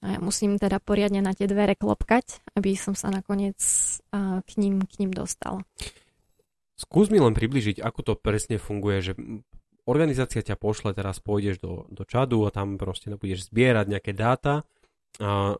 [0.04, 3.58] A ja musím teda poriadne na tie dvere klopkať, aby som sa nakoniec
[4.12, 5.64] uh, k, ním, k ním dostal.
[6.78, 9.14] Skús mi len približiť, ako to presne funguje, že
[9.88, 14.68] organizácia ťa pošle, teraz pôjdeš do, do čadu a tam proste budeš zbierať nejaké dáta
[15.18, 15.58] a,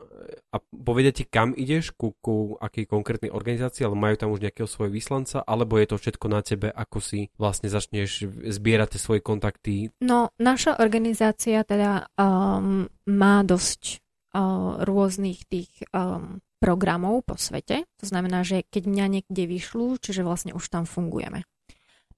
[0.54, 4.70] a povedia ti, kam ideš, ku, ku akej konkrétnej organizácii, ale majú tam už nejakého
[4.70, 9.20] svojho vyslanca, alebo je to všetko na tebe, ako si vlastne začneš zbierať tie svoje
[9.20, 9.90] kontakty?
[9.98, 13.98] No, naša organizácia teda um, má dosť
[14.34, 17.86] uh, rôznych tých um, programov po svete.
[17.98, 21.42] To znamená, že keď mňa niekde vyšľú, čiže vlastne už tam fungujeme.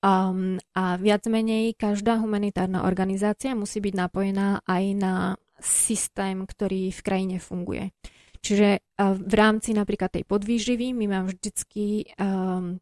[0.01, 5.15] Um, a viac menej každá humanitárna organizácia musí byť napojená aj na
[5.63, 7.93] systém, ktorý v krajine funguje.
[8.41, 12.81] Čiže v rámci napríklad tej podvýživy my mám vždycky um,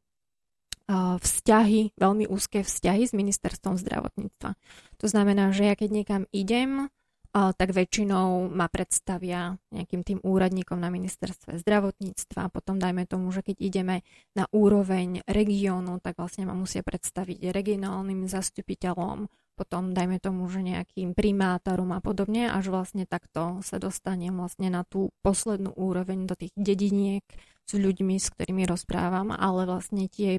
[1.21, 4.57] vzťahy, veľmi úzke vzťahy s ministerstvom zdravotníctva.
[5.03, 6.89] To znamená, že ja keď niekam idem,
[7.29, 12.49] tak väčšinou ma predstavia nejakým tým úradníkom na ministerstve zdravotníctva.
[12.49, 13.97] Potom dajme tomu, že keď ideme
[14.33, 21.19] na úroveň regiónu, tak vlastne ma musia predstaviť regionálnym zastupiteľom, potom dajme tomu, že nejakým
[21.19, 26.55] primátorom a podobne, až vlastne takto sa dostanem vlastne na tú poslednú úroveň do tých
[26.55, 27.27] dediniek
[27.67, 30.39] s ľuďmi, s ktorými rozprávam, ale vlastne tie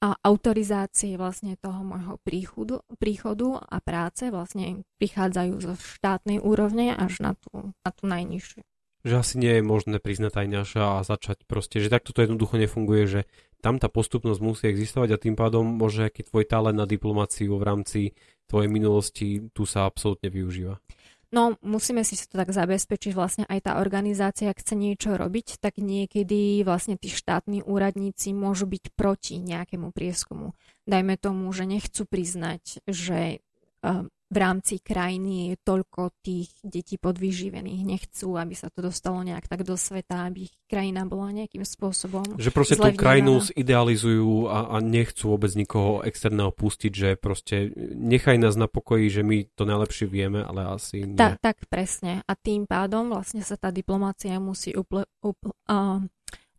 [0.00, 7.20] a autorizácie vlastne toho môjho príchodu, príchodu a práce vlastne prichádzajú zo štátnej úrovne až
[7.20, 8.64] na tú, na tú najnižšiu.
[9.00, 12.60] Že asi nie je možné priznať aj naša a začať proste, že takto to jednoducho
[12.60, 13.20] nefunguje, že
[13.60, 17.64] tam tá postupnosť musí existovať a tým pádom môže aký tvoj talent na diplomáciu v
[17.64, 18.00] rámci
[18.48, 20.80] tvojej minulosti tu sa absolútne využíva.
[21.30, 25.78] No, musíme si to tak zabezpečiť, vlastne aj tá organizácia, ak chce niečo robiť, tak
[25.78, 30.58] niekedy vlastne tí štátni úradníci môžu byť proti nejakému prieskumu.
[30.90, 33.46] Dajme tomu, že nechcú priznať, že
[33.86, 37.82] uh, v rámci krajiny je toľko tých detí podvyživených.
[37.82, 42.38] Nechcú, aby sa to dostalo nejak tak do sveta, aby ich krajina bola nejakým spôsobom
[42.38, 48.38] Že proste tú krajinu zidealizujú a, a nechcú vôbec nikoho externého pustiť, že proste nechaj
[48.38, 51.18] nás na pokoji, že my to najlepšie vieme, ale asi nie.
[51.18, 52.22] Ta, tak presne.
[52.22, 55.98] A tým pádom vlastne sa tá diplomácia musí upl- upl- uh,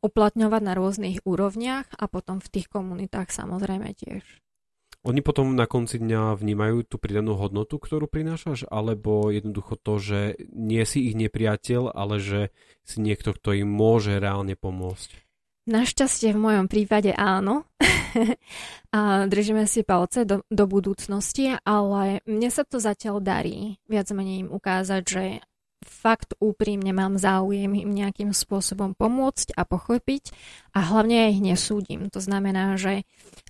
[0.03, 4.27] uplatňovať na rôznych úrovniach a potom v tých komunitách samozrejme tiež.
[5.01, 10.19] Oni potom na konci dňa vnímajú tú pridanú hodnotu, ktorú prinášaš, alebo jednoducho to, že
[10.53, 12.53] nie si ich nepriateľ, ale že
[12.85, 15.09] si niekto, kto im môže reálne pomôcť?
[15.65, 17.65] Našťastie v mojom prípade áno.
[18.97, 24.45] a držíme si palce do, do budúcnosti, ale mne sa to zatiaľ darí viac menej
[24.45, 25.23] im ukázať, že
[25.81, 30.29] fakt úprimne mám záujem im nejakým spôsobom pomôcť a pochopiť
[30.77, 32.07] a hlavne ja ich nesúdim.
[32.13, 33.03] To znamená, že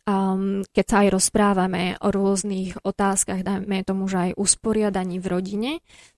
[0.08, 5.72] um, keď sa aj rozprávame o rôznych otázkach, dajme tomu, že aj usporiadaní v rodine,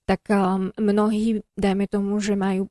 [0.06, 2.70] tak um, mnohí, dajme tomu, že majú,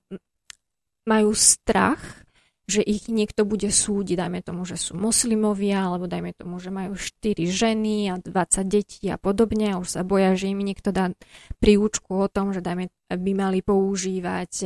[1.03, 2.22] majú strach
[2.63, 6.95] že ich niekto bude súdiť, dajme tomu, že sú moslimovia, alebo dajme tomu, že majú
[6.95, 8.31] 4 ženy a 20
[8.71, 11.11] detí a podobne a už sa boja, že im niekto dá
[11.59, 14.63] príučku o tom, že dajme, by mali používať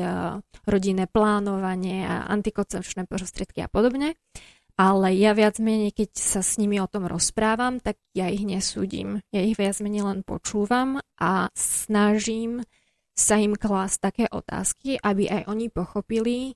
[0.69, 4.13] rodinné plánovanie a antikoncepčné prostriedky a podobne.
[4.77, 9.25] Ale ja viac menej, keď sa s nimi o tom rozprávam, tak ja ich nesúdim.
[9.33, 12.61] Ja ich viac menej len počúvam a snažím
[13.17, 16.53] sa im klásť také otázky, aby aj oni pochopili,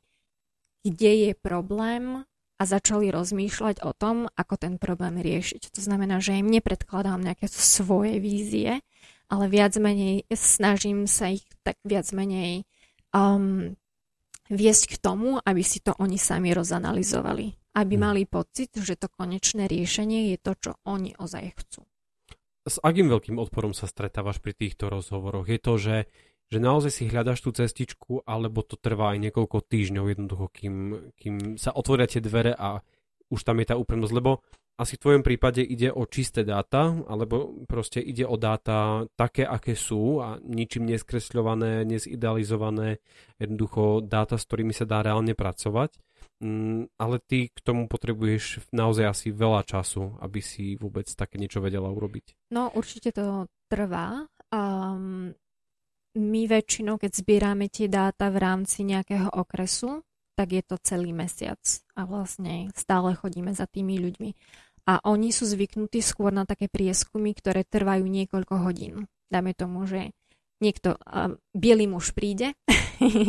[0.81, 2.25] kde je problém
[2.61, 5.73] a začali rozmýšľať o tom, ako ten problém riešiť.
[5.73, 8.85] To znamená, že im nepredkladám nejaké svoje vízie,
[9.31, 12.69] ale viac menej snažím sa ich tak viac menej
[13.15, 13.73] um,
[14.51, 17.71] viesť k tomu, aby si to oni sami rozanalizovali.
[17.71, 18.03] Aby hmm.
[18.03, 21.81] mali pocit, že to konečné riešenie je to, čo oni ozaj chcú.
[22.61, 25.49] S akým veľkým odporom sa stretávaš pri týchto rozhovoroch?
[25.49, 25.95] Je to, že
[26.51, 30.75] že naozaj si hľadaš tú cestičku, alebo to trvá aj niekoľko týždňov jednoducho, kým,
[31.15, 32.83] kým sa otvoria tie dvere a
[33.31, 34.43] už tam je tá úprimnosť, lebo
[34.75, 39.77] asi v tvojom prípade ide o čisté dáta, alebo proste ide o dáta také, aké
[39.77, 42.97] sú a ničím neskresľované, nezidealizované,
[43.37, 46.01] jednoducho dáta, s ktorými sa dá reálne pracovať.
[46.41, 51.61] Mm, ale ty k tomu potrebuješ naozaj asi veľa času, aby si vôbec také niečo
[51.61, 52.49] vedela urobiť.
[52.49, 54.25] No určite to trvá.
[54.49, 55.37] Um,
[56.15, 60.03] my väčšinou, keď zbierame tie dáta v rámci nejakého okresu,
[60.35, 61.59] tak je to celý mesiac
[61.95, 64.31] a vlastne stále chodíme za tými ľuďmi.
[64.89, 69.05] A oni sú zvyknutí skôr na také prieskumy, ktoré trvajú niekoľko hodín.
[69.29, 70.11] Dáme tomu, že
[70.59, 72.57] niekto, uh, bielý muž príde,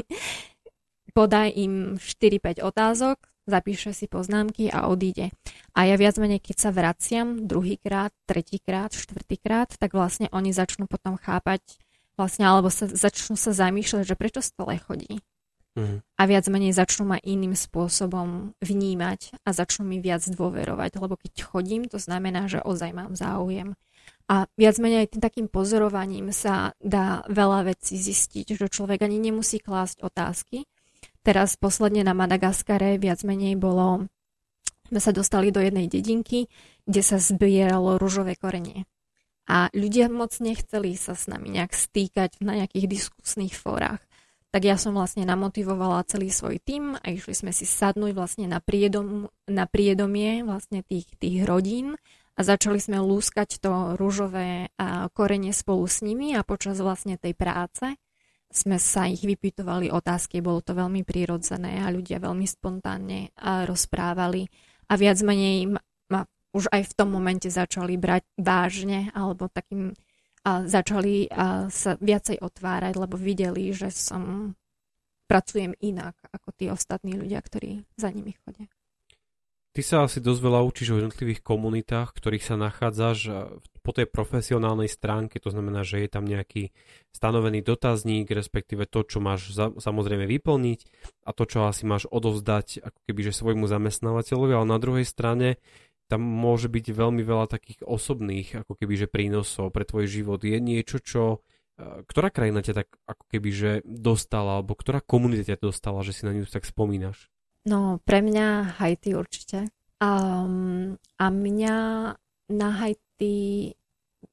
[1.16, 5.34] podaj im 4-5 otázok, zapíše si poznámky a odíde.
[5.76, 11.20] A ja viac menej, keď sa vraciam druhýkrát, tretíkrát, štvrtýkrát, tak vlastne oni začnú potom
[11.20, 11.81] chápať,
[12.16, 15.20] vlastne, alebo sa, začnú sa zamýšľať, že prečo stále chodí.
[15.72, 16.04] Mm.
[16.04, 21.32] A viac menej začnú ma iným spôsobom vnímať a začnú mi viac dôverovať, lebo keď
[21.48, 23.72] chodím, to znamená, že ozaj mám záujem.
[24.28, 29.16] A viac menej aj tým takým pozorovaním sa dá veľa vecí zistiť, že človek ani
[29.16, 30.68] nemusí klásť otázky.
[31.24, 34.10] Teraz posledne na Madagaskare viac menej bolo,
[34.92, 36.52] sme sa dostali do jednej dedinky,
[36.84, 38.84] kde sa zbieralo rúžové korenie.
[39.50, 44.02] A ľudia moc nechceli sa s nami nejak stýkať na nejakých diskusných fórach.
[44.52, 48.60] Tak ja som vlastne namotivovala celý svoj tým a išli sme si sadnúť vlastne na,
[48.60, 51.96] priedom, na priedomie vlastne tých, tých rodín
[52.36, 54.68] a začali sme lúskať to rúžové
[55.16, 57.96] korenie spolu s nimi a počas vlastne tej práce
[58.52, 64.44] sme sa ich vypytovali otázky, bolo to veľmi prirodzené a ľudia veľmi spontánne rozprávali
[64.92, 65.72] a viac menej
[66.12, 66.20] ma
[66.52, 69.96] už aj v tom momente začali brať vážne alebo takým
[70.42, 74.54] a začali a sa viacej otvárať, lebo videli, že som
[75.30, 78.66] pracujem inak ako tí ostatní ľudia, ktorí za nimi chodia.
[79.72, 83.18] Ty sa asi dosť veľa učíš o jednotlivých komunitách, ktorých sa nachádzaš
[83.80, 86.76] po tej profesionálnej stránke, to znamená, že je tam nejaký
[87.08, 90.80] stanovený dotazník, respektíve to, čo máš za, samozrejme vyplniť
[91.24, 95.56] a to, čo asi máš odovzdať ako keby svojmu zamestnávateľovi, ale na druhej strane
[96.12, 100.44] tam môže byť veľmi veľa takých osobných ako keby že prínosov pre tvoj život.
[100.44, 101.40] Je niečo, čo
[101.80, 106.12] e, ktorá krajina ťa tak ako keby že dostala, alebo ktorá komunita ťa dostala, že
[106.12, 107.32] si na ňu tak spomínaš?
[107.64, 109.72] No, pre mňa Haiti určite.
[110.02, 111.76] Um, a mňa
[112.52, 113.70] na Haiti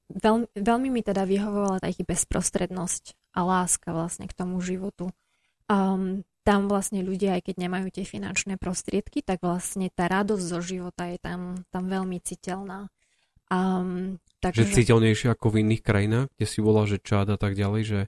[0.10, 5.14] veľmi, veľmi mi teda vyhovovala taký bezprostrednosť a láska vlastne k tomu životu.
[5.70, 10.60] Um, tam vlastne ľudia, aj keď nemajú tie finančné prostriedky, tak vlastne tá radosť zo
[10.64, 12.90] života je tam, tam veľmi citeľná.
[13.50, 14.72] Um, Takže...
[14.72, 18.02] Že citeľnejšie ako v iných krajinách, kde si bola, že čad a tak ďalej, že,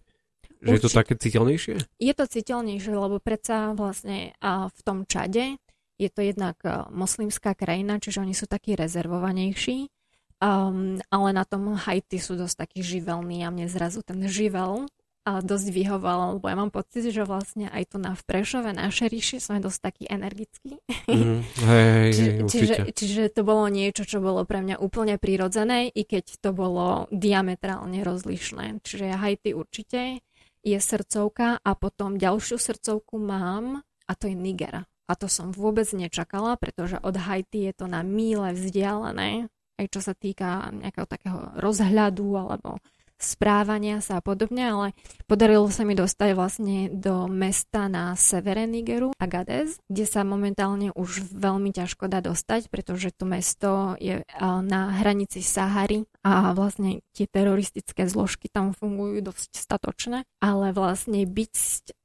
[0.63, 1.75] že je to také citeľnejšie?
[1.99, 4.31] Je to citeľnejšie, lebo predsa vlastne
[4.71, 5.59] v tom čade
[5.99, 6.55] je to jednak
[6.89, 9.91] moslimská krajina, čiže oni sú takí rezervovanejší,
[10.39, 14.87] um, ale na tom Haiti sú dosť takí živelní a mne zrazu ten živel
[15.21, 19.37] dosť vyhoval, lebo ja mám pocit, že vlastne aj tu na v Prešove, na Šeriši
[19.37, 20.81] sme dosť taký energický.
[21.05, 25.93] Mm, hej, hej, hej, čiže, čiže to bolo niečo, čo bolo pre mňa úplne prirodzené,
[25.93, 28.81] i keď to bolo diametrálne rozlišné.
[28.81, 30.25] Čiže Haiti určite
[30.65, 34.89] je srdcovka a potom ďalšiu srdcovku mám a to je Niger.
[35.05, 40.01] A to som vôbec nečakala, pretože od Haiti je to na míle vzdialené, aj čo
[40.01, 42.81] sa týka nejakého takého rozhľadu alebo
[43.21, 44.87] správania sa a podobne, ale
[45.29, 51.31] podarilo sa mi dostať vlastne do mesta na severe Nigeru, Agadez, kde sa momentálne už
[51.31, 58.09] veľmi ťažko dá dostať, pretože to mesto je na hranici Sahary a vlastne tie teroristické
[58.09, 61.55] zložky tam fungujú dosť statočné, ale vlastne byť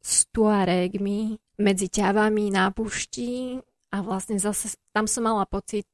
[0.04, 3.56] s Tuaregmi medzi ťavami na pušti
[3.90, 5.88] a vlastne zase tam som mala pocit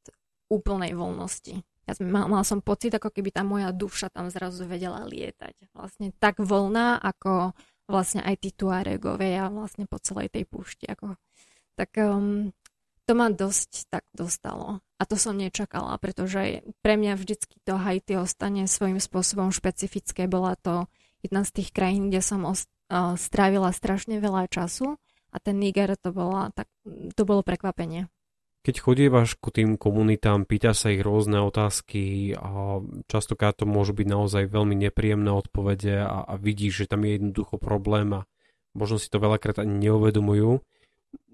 [0.51, 5.03] úplnej voľnosti ja mal, mal som pocit, ako keby tá moja duša tam zrazu vedela
[5.03, 5.75] lietať.
[5.75, 7.55] Vlastne tak voľná, ako
[7.91, 10.87] vlastne aj tí Tuaregovia vlastne po celej tej púšti.
[10.87, 11.19] Ako,
[11.75, 12.55] tak um,
[13.05, 14.79] to ma dosť tak dostalo.
[14.97, 20.31] A to som nečakala, pretože pre mňa vždycky to Haiti ostane svojím spôsobom špecifické.
[20.31, 20.87] Bola to
[21.27, 22.71] jedna z tých krajín, kde som ost-
[23.17, 25.01] strávila strašne veľa času
[25.33, 26.69] a ten Niger to, bola, tak,
[27.17, 28.07] to bolo prekvapenie.
[28.63, 32.79] Keď chodievaš ku tým komunitám, pýta sa ich rôzne otázky a
[33.11, 37.59] častokrát to môžu byť naozaj veľmi nepríjemné odpovede a, a vidíš, že tam je jednoducho
[37.59, 38.27] problém a
[38.71, 40.63] možno si to veľakrát ani neuvedomujú.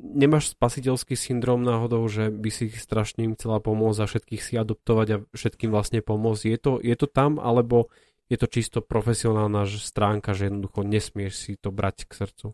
[0.01, 5.09] Nemáš spasiteľský syndrom náhodou, že by si strašne im chcela pomôcť a všetkých si adoptovať
[5.13, 6.43] a všetkým vlastne pomôcť.
[6.49, 7.93] Je to, je to tam, alebo
[8.33, 12.47] je to čisto profesionálna stránka, že jednoducho nesmieš si to brať k srdcu?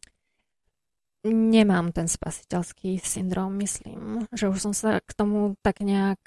[1.25, 6.21] Nemám ten spasiteľský syndrom, myslím, že už som sa k tomu tak nejak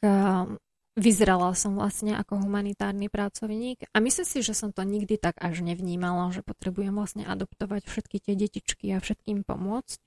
[0.98, 5.62] vyzerala som vlastne ako humanitárny pracovník a myslím si, že som to nikdy tak až
[5.62, 10.02] nevnímala, že potrebujem vlastne adoptovať všetky tie detičky a všetkým pomôcť.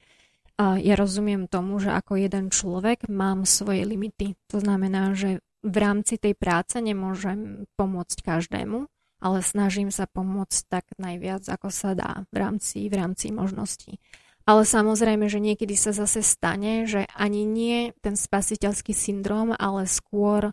[0.61, 4.35] A ja rozumiem tomu, že ako jeden človek mám svoje limity.
[4.51, 8.85] To znamená, že v rámci tej práce nemôžem pomôcť každému,
[9.23, 14.03] ale snažím sa pomôcť tak najviac, ako sa dá v rámci, v rámci možností.
[14.51, 20.51] Ale samozrejme, že niekedy sa zase stane, že ani nie ten spasiteľský syndrom, ale skôr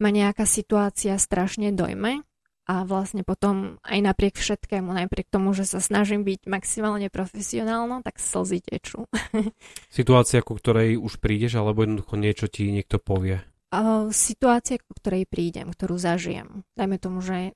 [0.00, 2.24] ma nejaká situácia strašne dojme
[2.64, 8.16] a vlastne potom aj napriek všetkému, napriek tomu, že sa snažím byť maximálne profesionálna, tak
[8.16, 9.04] slzy tečú.
[9.92, 13.44] Situácia, ku ktorej už prídeš, alebo jednoducho niečo ti niekto povie?
[14.08, 16.64] Situácia, ku ktorej prídem, ktorú zažijem.
[16.80, 17.52] Dajme tomu, že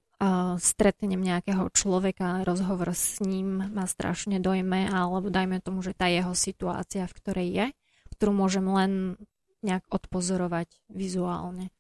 [0.59, 6.35] stretnem nejakého človeka, rozhovor s ním ma strašne dojme, alebo dajme tomu, že tá jeho
[6.35, 7.67] situácia, v ktorej je,
[8.19, 8.93] ktorú môžem len
[9.63, 11.71] nejak odpozorovať vizuálne.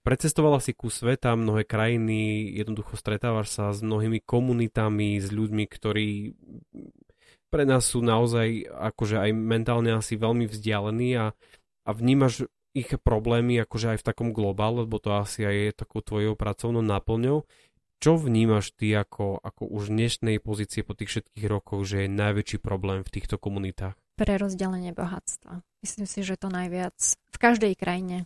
[0.00, 6.32] Precestovala si ku sveta, mnohé krajiny, jednoducho stretávaš sa s mnohými komunitami, s ľuďmi, ktorí
[7.52, 11.36] pre nás sú naozaj akože aj mentálne asi veľmi vzdialení a,
[11.84, 16.00] a vnímaš ich problémy akože aj v takom globále, lebo to asi aj je takou
[16.02, 17.46] tvojou pracovnou náplňou.
[18.00, 22.58] Čo vnímaš ty ako, ako už dnešnej pozície po tých všetkých rokoch, že je najväčší
[22.64, 23.92] problém v týchto komunitách?
[24.16, 25.60] Prerozdelenie bohatstva.
[25.84, 26.96] Myslím si, že to najviac
[27.32, 28.24] v každej krajine.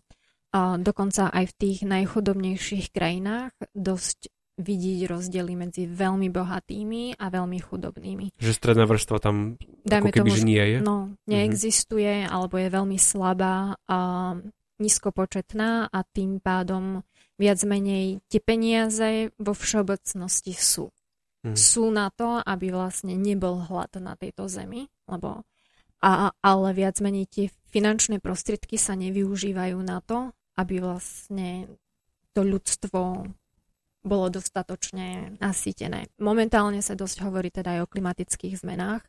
[0.54, 7.58] A dokonca aj v tých najchudobnejších krajinách dosť vidieť rozdiely medzi veľmi bohatými a veľmi
[7.58, 8.38] chudobnými.
[8.38, 10.78] Že stredná vrstva tam Dajme ako keby, tomu, že nie je?
[10.78, 12.34] No, neexistuje, mm-hmm.
[12.34, 13.98] alebo je veľmi slabá a
[14.78, 17.02] nízkopočetná a tým pádom
[17.34, 20.86] viac menej tie peniaze vo všeobecnosti sú.
[21.44, 21.54] Mm.
[21.58, 25.42] Sú na to, aby vlastne nebol hlad na tejto zemi, lebo
[26.04, 31.66] a, ale viac menej tie finančné prostriedky sa nevyužívajú na to, aby vlastne
[32.36, 33.26] to ľudstvo
[34.04, 36.12] bolo dostatočne nasýtené.
[36.20, 39.02] Momentálne sa dosť hovorí teda aj o klimatických zmenách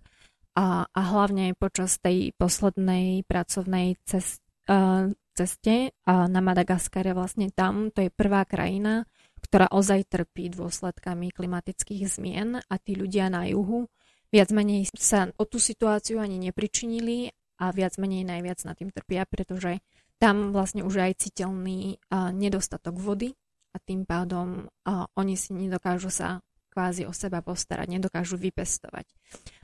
[0.55, 4.39] a, a hlavne počas tej poslednej pracovnej cest,
[4.71, 9.03] uh, ceste uh, na Madagaskare vlastne tam, to je prvá krajina,
[9.43, 13.91] ktorá ozaj trpí dôsledkami klimatických zmien a tí ľudia na juhu
[14.31, 17.29] viac menej sa o tú situáciu ani nepričinili
[17.61, 19.83] a viac menej najviac na tým trpia, pretože
[20.15, 23.35] tam vlastne už je aj citeľný uh, nedostatok vody
[23.75, 26.39] a tým pádom uh, oni si nedokážu sa
[26.71, 29.07] kvázi o seba postarať, nedokážu vypestovať.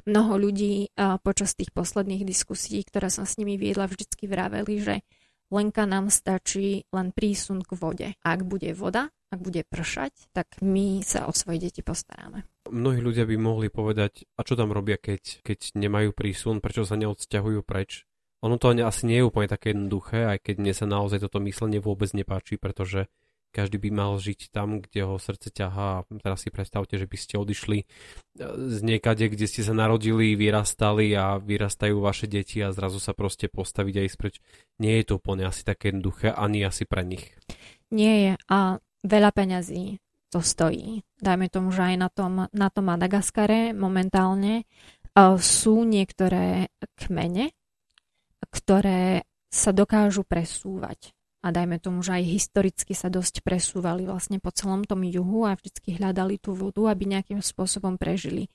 [0.03, 4.95] Mnoho ľudí uh, počas tých posledných diskusí, ktoré som s nimi viedla, vždycky vraveli, že
[5.51, 8.07] Lenka nám stačí len prísun k vode.
[8.23, 12.47] Ak bude voda, ak bude pršať, tak my sa o svoje deti postaráme.
[12.71, 16.95] Mnohí ľudia by mohli povedať, a čo tam robia, keď, keď nemajú prísun, prečo sa
[16.95, 18.07] neodsťahujú preč.
[18.47, 21.83] Ono to asi nie je úplne také jednoduché, aj keď mne sa naozaj toto myslenie
[21.83, 23.11] vôbec nepáči, pretože
[23.51, 26.07] každý by mal žiť tam, kde ho srdce ťahá.
[26.23, 27.85] Teraz si predstavte, že by ste odišli e,
[28.71, 33.51] z niekade, kde ste sa narodili, vyrastali a vyrastajú vaše deti a zrazu sa proste
[33.51, 34.35] postaviť aj spreč.
[34.79, 37.35] Nie je to úplne asi také jednoduché, ani asi pre nich.
[37.91, 39.99] Nie je a veľa peňazí
[40.31, 41.03] to stojí.
[41.19, 47.51] Dajme tomu, že aj na tom, na tom Madagaskare momentálne uh, sú niektoré kmene,
[48.47, 54.53] ktoré sa dokážu presúvať a dajme tomu, že aj historicky sa dosť presúvali vlastne po
[54.53, 58.53] celom tom juhu a vždycky hľadali tú vodu, aby nejakým spôsobom prežili.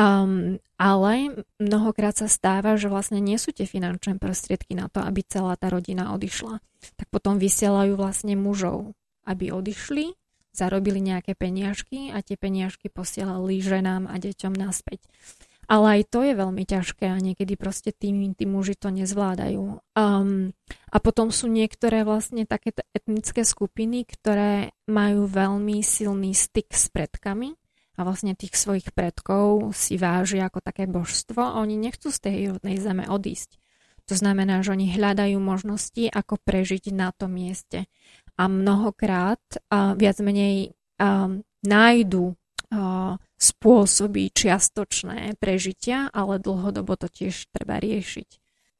[0.00, 5.20] Um, ale mnohokrát sa stáva, že vlastne nie sú tie finančné prostriedky na to, aby
[5.24, 6.60] celá tá rodina odišla.
[6.96, 8.96] Tak potom vysielajú vlastne mužov,
[9.28, 10.16] aby odišli,
[10.56, 15.04] zarobili nejaké peniažky a tie peniažky posielali ženám a deťom naspäť.
[15.70, 19.78] Ale aj to je veľmi ťažké a niekedy proste tí, tí muži to nezvládajú.
[19.94, 20.50] Um,
[20.90, 27.54] a potom sú niektoré vlastne také etnické skupiny, ktoré majú veľmi silný styk s predkami
[27.94, 32.36] a vlastne tých svojich predkov si vážia ako také božstvo a oni nechcú z tej
[32.58, 33.60] rodnej zeme odísť.
[34.10, 37.86] To znamená, že oni hľadajú možnosti, ako prežiť na tom mieste.
[38.34, 42.39] A mnohokrát uh, viac menej um, nájdu
[43.38, 48.28] spôsobí čiastočné prežitia, ale dlhodobo to tiež treba riešiť.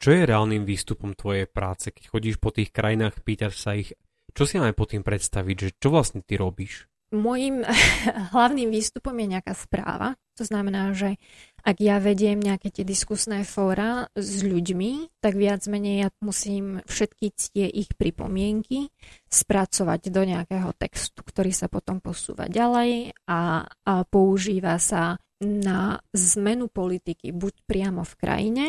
[0.00, 3.92] Čo je reálnym výstupom tvojej práce, keď chodíš po tých krajinách, pýtaš sa ich,
[4.32, 6.89] čo si máme po tým predstaviť, že čo vlastne ty robíš?
[7.10, 7.66] Mojím
[8.34, 10.14] hlavným výstupom je nejaká správa.
[10.38, 11.20] To znamená, že
[11.60, 17.26] ak ja vediem nejaké tie diskusné fóra s ľuďmi, tak viac menej ja musím všetky
[17.36, 18.88] tie ich pripomienky
[19.28, 26.72] spracovať do nejakého textu, ktorý sa potom posúva ďalej a, a používa sa na zmenu
[26.72, 28.66] politiky buď priamo v krajine,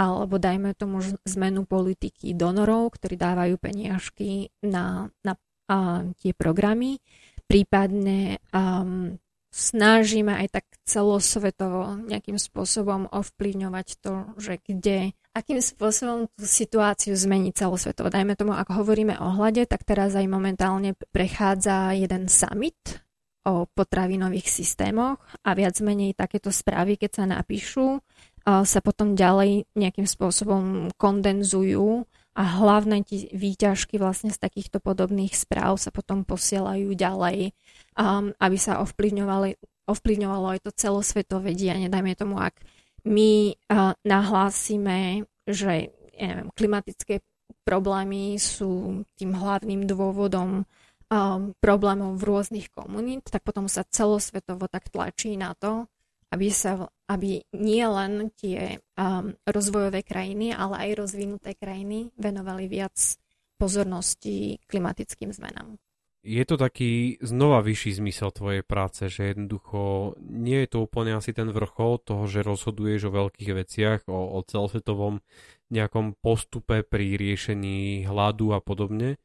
[0.00, 5.36] alebo dajme tomu zmenu politiky donorov, ktorí dávajú peniažky na, na
[5.68, 7.00] a, tie programy,
[7.50, 9.18] prípadne um,
[9.50, 17.58] snažíme aj tak celosvetovo nejakým spôsobom ovplyvňovať to, že kde, akým spôsobom tú situáciu zmeniť
[17.58, 18.14] celosvetovo.
[18.14, 23.02] Dajme tomu, ak hovoríme o hlade, tak teraz aj momentálne prechádza jeden summit
[23.42, 27.98] o potravinových systémoch a viac menej takéto správy, keď sa napíšu,
[28.46, 32.06] sa potom ďalej nejakým spôsobom kondenzujú
[32.40, 33.04] a hlavné
[33.36, 37.52] výťažky vlastne z takýchto podobných správ sa potom posielajú ďalej,
[38.00, 41.92] um, aby sa ovplyvňovalo aj to celosvetové dianie.
[41.92, 42.56] Dajme tomu, ak
[43.04, 47.20] my uh, nahlásime, že ja neviem, klimatické
[47.60, 54.88] problémy sú tým hlavným dôvodom um, problémov v rôznych komunít, tak potom sa celosvetovo tak
[54.88, 55.92] tlačí na to,
[56.30, 62.94] aby, sa, aby nie len tie um, rozvojové krajiny, ale aj rozvinuté krajiny venovali viac
[63.58, 65.76] pozornosti klimatickým zmenám.
[66.20, 71.32] Je to taký znova vyšší zmysel tvojej práce, že jednoducho nie je to úplne asi
[71.32, 75.24] ten vrchol toho, že rozhoduješ o veľkých veciach, o, o celosvetovom
[75.72, 79.16] nejakom postupe pri riešení hladu a podobne,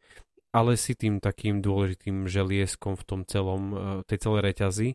[0.56, 4.90] ale si tým takým dôležitým želieskom v tom celom, e, tej celej reťazi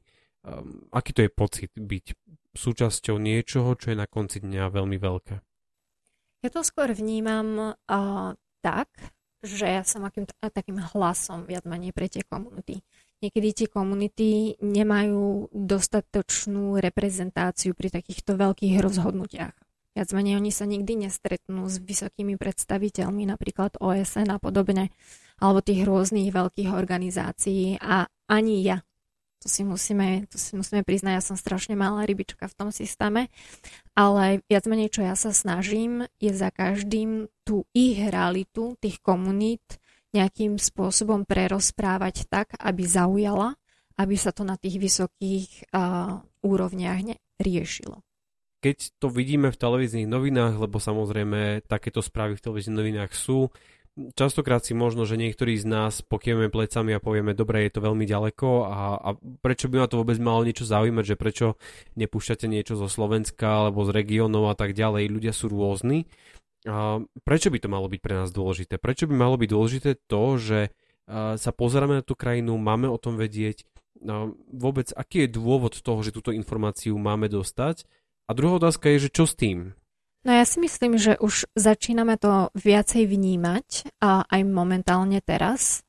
[0.44, 2.06] um, aký to je pocit byť
[2.54, 5.34] súčasťou niečoho, čo je na konci dňa veľmi veľké?
[6.40, 8.32] Ja to skôr vnímam uh,
[8.64, 8.88] tak,
[9.40, 12.84] že ja som akým, takým hlasom viac menej pre tie komunity.
[13.20, 19.56] Niekedy tie komunity nemajú dostatočnú reprezentáciu pri takýchto veľkých rozhodnutiach.
[19.92, 24.88] Viac menej oni sa nikdy nestretnú s vysokými predstaviteľmi, napríklad OSN a podobne,
[25.36, 28.80] alebo tých rôznych veľkých organizácií a ani ja
[29.40, 33.32] to si musíme, to si musíme priznať, ja som strašne malá rybička v tom systéme,
[33.96, 39.80] ale viac menej, čo ja sa snažím, je za každým tú ich realitu tých komunít
[40.12, 43.56] nejakým spôsobom prerozprávať tak, aby zaujala,
[43.96, 47.00] aby sa to na tých vysokých uh, úrovniach
[47.40, 48.04] riešilo.
[48.60, 53.48] Keď to vidíme v televíznych novinách, lebo samozrejme takéto správy v televíznych novinách sú,
[54.14, 58.06] častokrát si možno, že niektorí z nás pokieme plecami a povieme, dobre, je to veľmi
[58.06, 59.08] ďaleko a, a
[59.42, 61.46] prečo by ma to vôbec malo niečo zaujímať, že prečo
[61.98, 65.10] nepúšťate niečo zo Slovenska alebo z regiónov a tak ďalej.
[65.10, 66.06] Ľudia sú rôzni.
[66.68, 68.76] A prečo by to malo byť pre nás dôležité?
[68.76, 70.70] Prečo by malo byť dôležité to, že
[71.10, 73.66] sa pozeráme na tú krajinu, máme o tom vedieť,
[74.52, 77.88] vôbec aký je dôvod toho, že túto informáciu máme dostať?
[78.28, 79.74] A druhá otázka je, že čo s tým?
[80.20, 85.80] No ja si myslím, že už začíname to viacej vnímať a aj momentálne teraz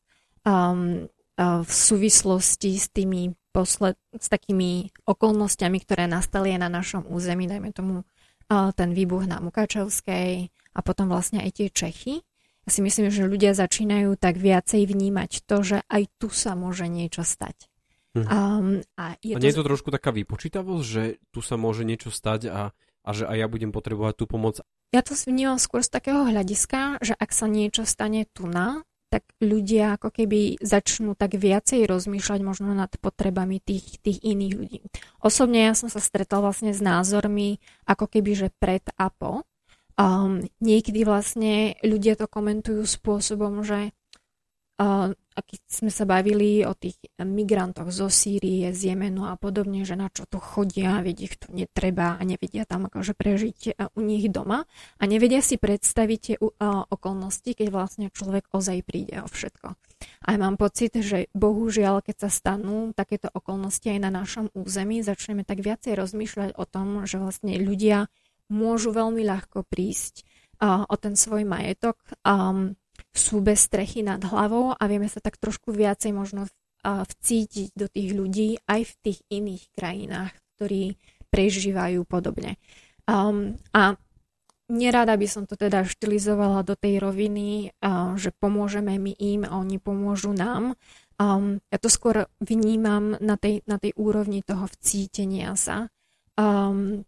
[0.47, 1.11] um,
[1.41, 7.75] v súvislosti s tými posled, s takými okolnostiami, ktoré nastali aj na našom území, dajme
[7.75, 8.07] tomu
[8.51, 12.19] ten výbuch na Mukačovskej a potom vlastne aj tie Čechy.
[12.67, 16.87] Ja si myslím, že ľudia začínajú tak viacej vnímať to, že aj tu sa môže
[16.87, 17.67] niečo stať.
[18.11, 18.27] Hm.
[18.27, 19.55] Um, a, je a nie to...
[19.55, 23.37] je to trošku taká vypočítavosť, že tu sa môže niečo stať a, a že aj
[23.37, 24.61] ja budem potrebovať tú pomoc?
[24.91, 29.27] Ja to vnímam skôr z takého hľadiska, že ak sa niečo stane tu na, tak
[29.43, 34.79] ľudia ako keby začnú tak viacej rozmýšľať možno nad potrebami tých, tých iných ľudí.
[35.19, 39.43] Osobne ja som sa stretla vlastne s názormi ako keby, že pred a po.
[39.99, 43.91] Um, niekedy vlastne ľudia to komentujú spôsobom, že
[45.41, 50.07] keď sme sa bavili o tých migrantoch zo Sýrie, z Jemenu a podobne, že na
[50.11, 54.29] čo tu chodia, veď ich tu netreba a nevedia tam akože prežiť e, u nich
[54.29, 54.63] doma
[54.97, 56.35] a nevedia si predstaviť tie
[56.91, 59.75] okolnosti, keď vlastne človek ozaj príde o všetko.
[60.25, 65.45] A mám pocit, že bohužiaľ, keď sa stanú takéto okolnosti aj na našom území, začneme
[65.45, 68.09] tak viacej rozmýšľať o tom, že vlastne ľudia
[68.49, 70.25] môžu veľmi ľahko prísť
[70.61, 71.97] o ten svoj majetok.
[72.21, 72.77] Um,
[73.11, 76.47] sú bez strechy nad hlavou a vieme sa tak trošku viacej možno
[76.81, 80.97] vcítiť do tých ľudí aj v tých iných krajinách, ktorí
[81.29, 82.57] prežívajú podobne.
[83.05, 83.95] Um, a
[84.67, 89.61] nerada by som to teda štilizovala do tej roviny, uh, že pomôžeme my im a
[89.61, 90.73] oni pomôžu nám.
[91.21, 95.85] Um, ja to skôr vnímam na tej, na tej úrovni toho vcítenia sa.
[96.33, 97.05] Um,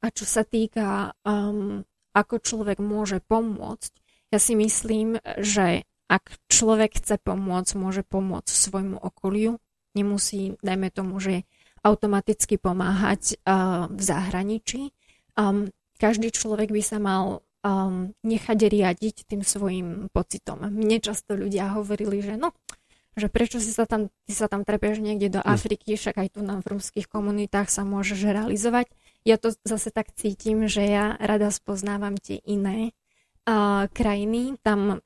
[0.00, 1.80] a čo sa týka, um,
[2.12, 3.92] ako človek môže pomôcť,
[4.30, 9.62] ja si myslím, že ak človek chce pomôcť, môže pomôcť svojmu okoliu.
[9.94, 11.46] Nemusí, dajme tomu, že
[11.82, 14.90] automaticky pomáhať uh, v zahraničí.
[15.38, 20.66] Um, každý človek by sa mal um, nechať riadiť tým svojim pocitom.
[20.66, 22.52] Mne často ľudia hovorili, že no,
[23.18, 25.46] že prečo si sa tam, ty sa tam trepeš niekde do hm.
[25.46, 28.90] Afriky, však aj tu na v rumských komunitách sa môžeš realizovať.
[29.22, 32.96] Ja to zase tak cítim, že ja rada spoznávam tie iné
[33.46, 35.00] a, krajiny, tam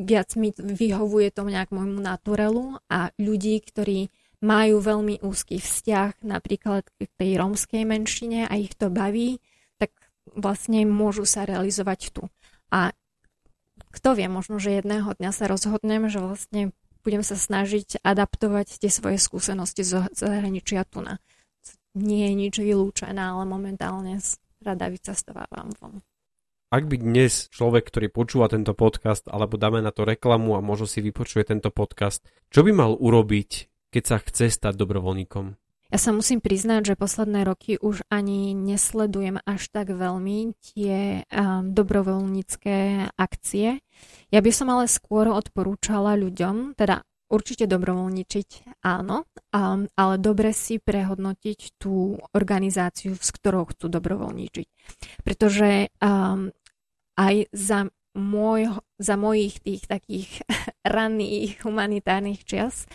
[0.00, 6.86] viac mi vyhovuje to nejak môjmu naturelu a ľudí, ktorí majú veľmi úzky vzťah napríklad
[6.94, 9.42] k tej rómskej menšine a ich to baví,
[9.76, 9.90] tak
[10.32, 12.22] vlastne môžu sa realizovať tu.
[12.70, 12.94] A
[13.90, 16.62] kto vie, možno, že jedného dňa sa rozhodnem, že vlastne
[17.02, 21.18] budem sa snažiť adaptovať tie svoje skúsenosti z zahraničia tu na.
[21.98, 24.22] Nie je nič vylúčené, ale momentálne
[24.62, 26.04] rada vycestovávam von.
[26.68, 30.84] Ak by dnes človek, ktorý počúva tento podcast, alebo dáme na to reklamu a možno
[30.84, 32.20] si vypočuje tento podcast,
[32.52, 35.56] čo by mal urobiť, keď sa chce stať dobrovoľníkom?
[35.88, 41.72] Ja sa musím priznať, že posledné roky už ani nesledujem až tak veľmi tie um,
[41.72, 43.80] dobrovoľnícke akcie.
[44.28, 50.80] Ja by som ale skôr odporúčala ľuďom, teda určite dobrovoľničiť, áno, um, ale dobre si
[50.80, 54.66] prehodnotiť tú organizáciu, s ktorou chcú dobrovoľničiť.
[55.22, 56.48] Pretože um,
[57.18, 60.46] aj za, môj, za mojich tých takých
[60.86, 62.86] ranných humanitárnych čias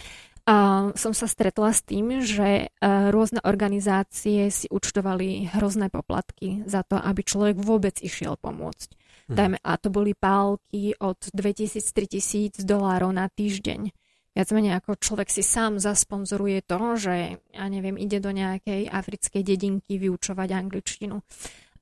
[0.48, 6.84] uh, som sa stretla s tým, že uh, rôzne organizácie si účtovali hrozné poplatky za
[6.88, 8.90] to, aby človek vôbec išiel pomôcť.
[9.32, 9.36] Hmm.
[9.36, 13.92] Dajme, a to boli pálky od 2000-3000 dolárov na týždeň.
[14.34, 19.46] Viac menej ako človek si sám zasponzoruje to, že, ja neviem, ide do nejakej africkej
[19.46, 21.22] dedinky vyučovať angličtinu.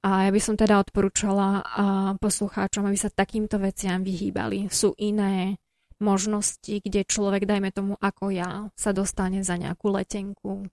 [0.02, 1.62] A ja by som teda odporúčala
[2.18, 4.70] poslucháčom, aby sa takýmto veciam vyhýbali.
[4.74, 5.62] Sú iné
[6.02, 10.66] možnosti, kde človek, dajme tomu ako ja, sa dostane za nejakú letenku,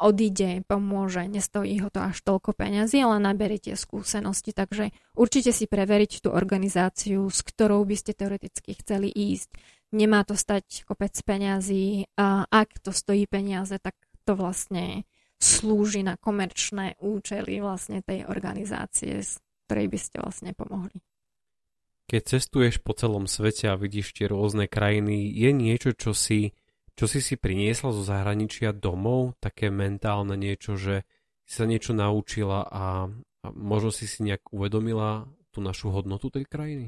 [0.00, 6.24] odíde, pomôže, nestojí ho to až toľko peňazí, ale naberete skúsenosti, takže určite si preveriť
[6.24, 9.52] tú organizáciu, s ktorou by ste teoreticky chceli ísť.
[9.92, 12.08] Nemá to stať kopec peňazí
[12.48, 15.02] ak to stojí peniaze, tak to vlastne
[15.40, 21.00] slúži na komerčné účely vlastne tej organizácie, z ktorej by ste vlastne pomohli.
[22.10, 26.52] Keď cestuješ po celom svete a vidíš tie rôzne krajiny, je niečo, čo si,
[26.92, 29.38] čo si si priniesla zo zahraničia domov?
[29.38, 31.06] Také mentálne niečo, že
[31.46, 36.50] si sa niečo naučila a, a možno si si nejak uvedomila tú našu hodnotu tej
[36.50, 36.86] krajiny?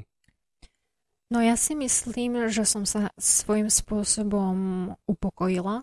[1.31, 5.81] No ja si myslím, že som sa svojím spôsobom upokojila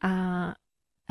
[0.00, 0.12] a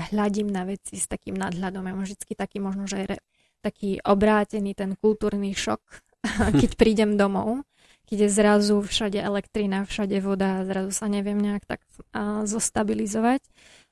[0.09, 1.85] hľadím na veci s takým nadhľadom.
[1.85, 3.17] Ja mám vždy taký možno, že re,
[3.61, 5.81] taký obrátený ten kultúrny šok,
[6.61, 7.61] keď prídem domov,
[8.09, 11.81] keď je zrazu všade elektrina, všade voda zrazu sa neviem nejak tak
[12.11, 13.39] a, zostabilizovať.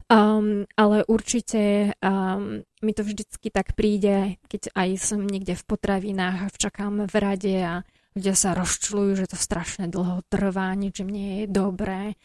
[0.09, 6.49] Um, ale určite um, mi to vždycky tak príde, keď aj som niekde v potravinách
[6.49, 7.85] a čakám v rade a
[8.17, 12.17] ľudia sa rozčulujú, že to strašne dlho trvá, nič im nie je dobré.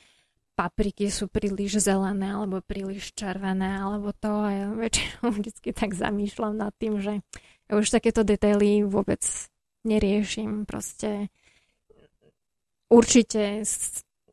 [0.54, 6.54] Papriky sú príliš zelené alebo príliš červené alebo to a ja väčšinou vždycky tak zamýšľam
[6.54, 7.20] nad tým, že
[7.66, 9.20] ja už takéto detaily vôbec
[9.82, 10.64] neriešim.
[10.64, 11.28] Proste
[12.86, 13.66] určite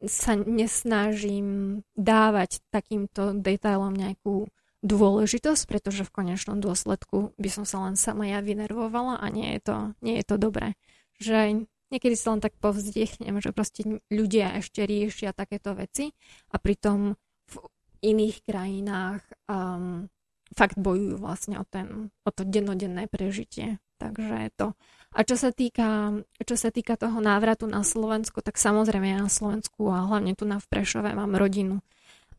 [0.01, 4.49] sa nesnažím dávať takýmto detailom nejakú
[4.81, 9.61] dôležitosť, pretože v konečnom dôsledku by som sa len sama ja vynervovala a nie je
[9.61, 10.73] to, nie je to dobré.
[11.21, 16.09] Že niekedy sa len tak povzdiechnem, že proste ľudia ešte riešia takéto veci
[16.49, 17.13] a pritom
[17.51, 17.55] v
[18.01, 20.07] iných krajinách um,
[20.55, 23.79] fakt bojujú vlastne o, ten, o to dennodenné prežitie.
[24.01, 24.73] Takže to.
[25.13, 29.29] A čo sa týka, čo sa týka toho návratu na Slovensko, tak samozrejme ja na
[29.29, 31.85] Slovensku a hlavne tu na v Prešove mám rodinu.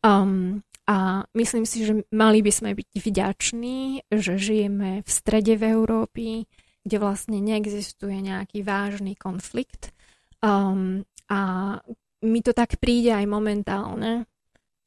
[0.03, 5.63] Um, a myslím si, že mali by sme byť vďační, že žijeme v strede v
[5.71, 6.27] Európy,
[6.83, 9.95] kde vlastne neexistuje nejaký vážny konflikt.
[10.43, 11.39] Um, a
[12.23, 14.27] mi to tak príde aj momentálne,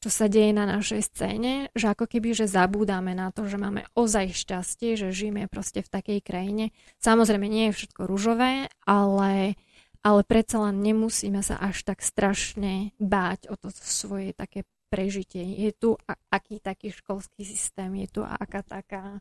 [0.00, 3.88] čo sa deje na našej scéne, že ako keby, že zabúdame na to, že máme
[3.96, 6.64] ozaj šťastie, že žijeme proste v takej krajine.
[7.00, 9.56] Samozrejme, nie je všetko ružové, ale,
[10.04, 15.42] ale predsa len nemusíme sa až tak strašne báť o to svoje také prežitie.
[15.42, 15.96] Je tu
[16.30, 19.18] aký taký školský systém, je tu aká taká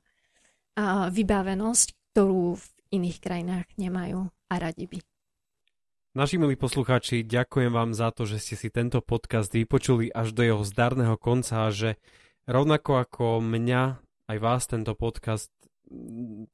[0.76, 5.04] a, vybavenosť, ktorú v iných krajinách nemajú a radi by.
[6.16, 10.48] Naši milí poslucháči, ďakujem vám za to, že ste si tento podcast vypočuli až do
[10.48, 12.00] jeho zdarného konca a že
[12.48, 14.00] rovnako ako mňa,
[14.32, 15.52] aj vás tento podcast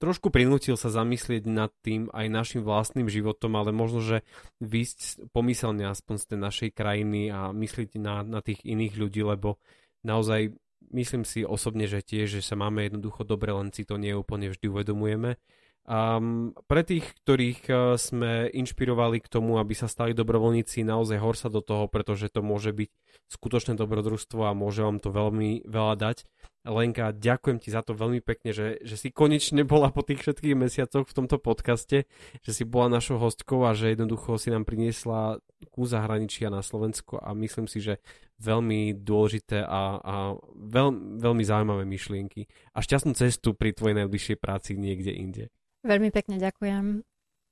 [0.02, 4.26] trošku prinútil sa zamyslieť nad tým aj našim vlastným životom, ale možno, že
[4.66, 9.62] vysť pomyselne aspoň z tej našej krajiny a myslieť na, na tých iných ľudí, lebo
[10.02, 10.58] naozaj
[10.90, 14.50] myslím si osobne, že tiež, že sa máme jednoducho dobre, len si to nie úplne
[14.50, 15.38] vždy uvedomujeme
[15.82, 21.34] Um, pre tých, ktorých uh, sme inšpirovali k tomu, aby sa stali dobrovoľníci, naozaj hor
[21.34, 22.90] sa do toho, pretože to môže byť
[23.34, 26.18] skutočné dobrodružstvo a môže vám to veľmi veľa dať.
[26.62, 30.54] Lenka, ďakujem ti za to veľmi pekne, že, že si konečne bola po tých všetkých
[30.54, 32.06] mesiacoch v tomto podcaste,
[32.46, 35.42] že si bola našou hostkou a že jednoducho si nám priniesla
[35.74, 37.98] ku zahraničia na Slovensko a myslím si, že
[38.38, 40.16] veľmi dôležité a, a
[40.54, 42.46] veľ, veľmi zaujímavé myšlienky
[42.78, 45.46] a šťastnú cestu pri tvojej najbližšej práci niekde inde.
[45.82, 47.02] Veľmi pekne ďakujem.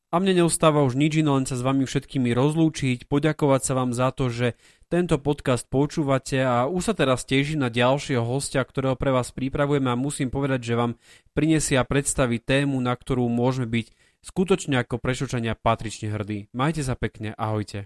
[0.10, 3.94] A mne neustáva už nič iné, len sa s vami všetkými rozlúčiť, poďakovať sa vám
[3.94, 4.58] za to, že
[4.90, 9.94] tento podcast počúvate a už sa teraz teším na ďalšieho hostia, ktorého pre vás pripravujeme
[9.94, 10.98] a musím povedať, že vám
[11.38, 13.94] prinesie a predstaví tému, na ktorú môžeme byť
[14.26, 16.50] skutočne ako prešočania patrične hrdí.
[16.58, 17.86] Majte sa pekne, ahojte.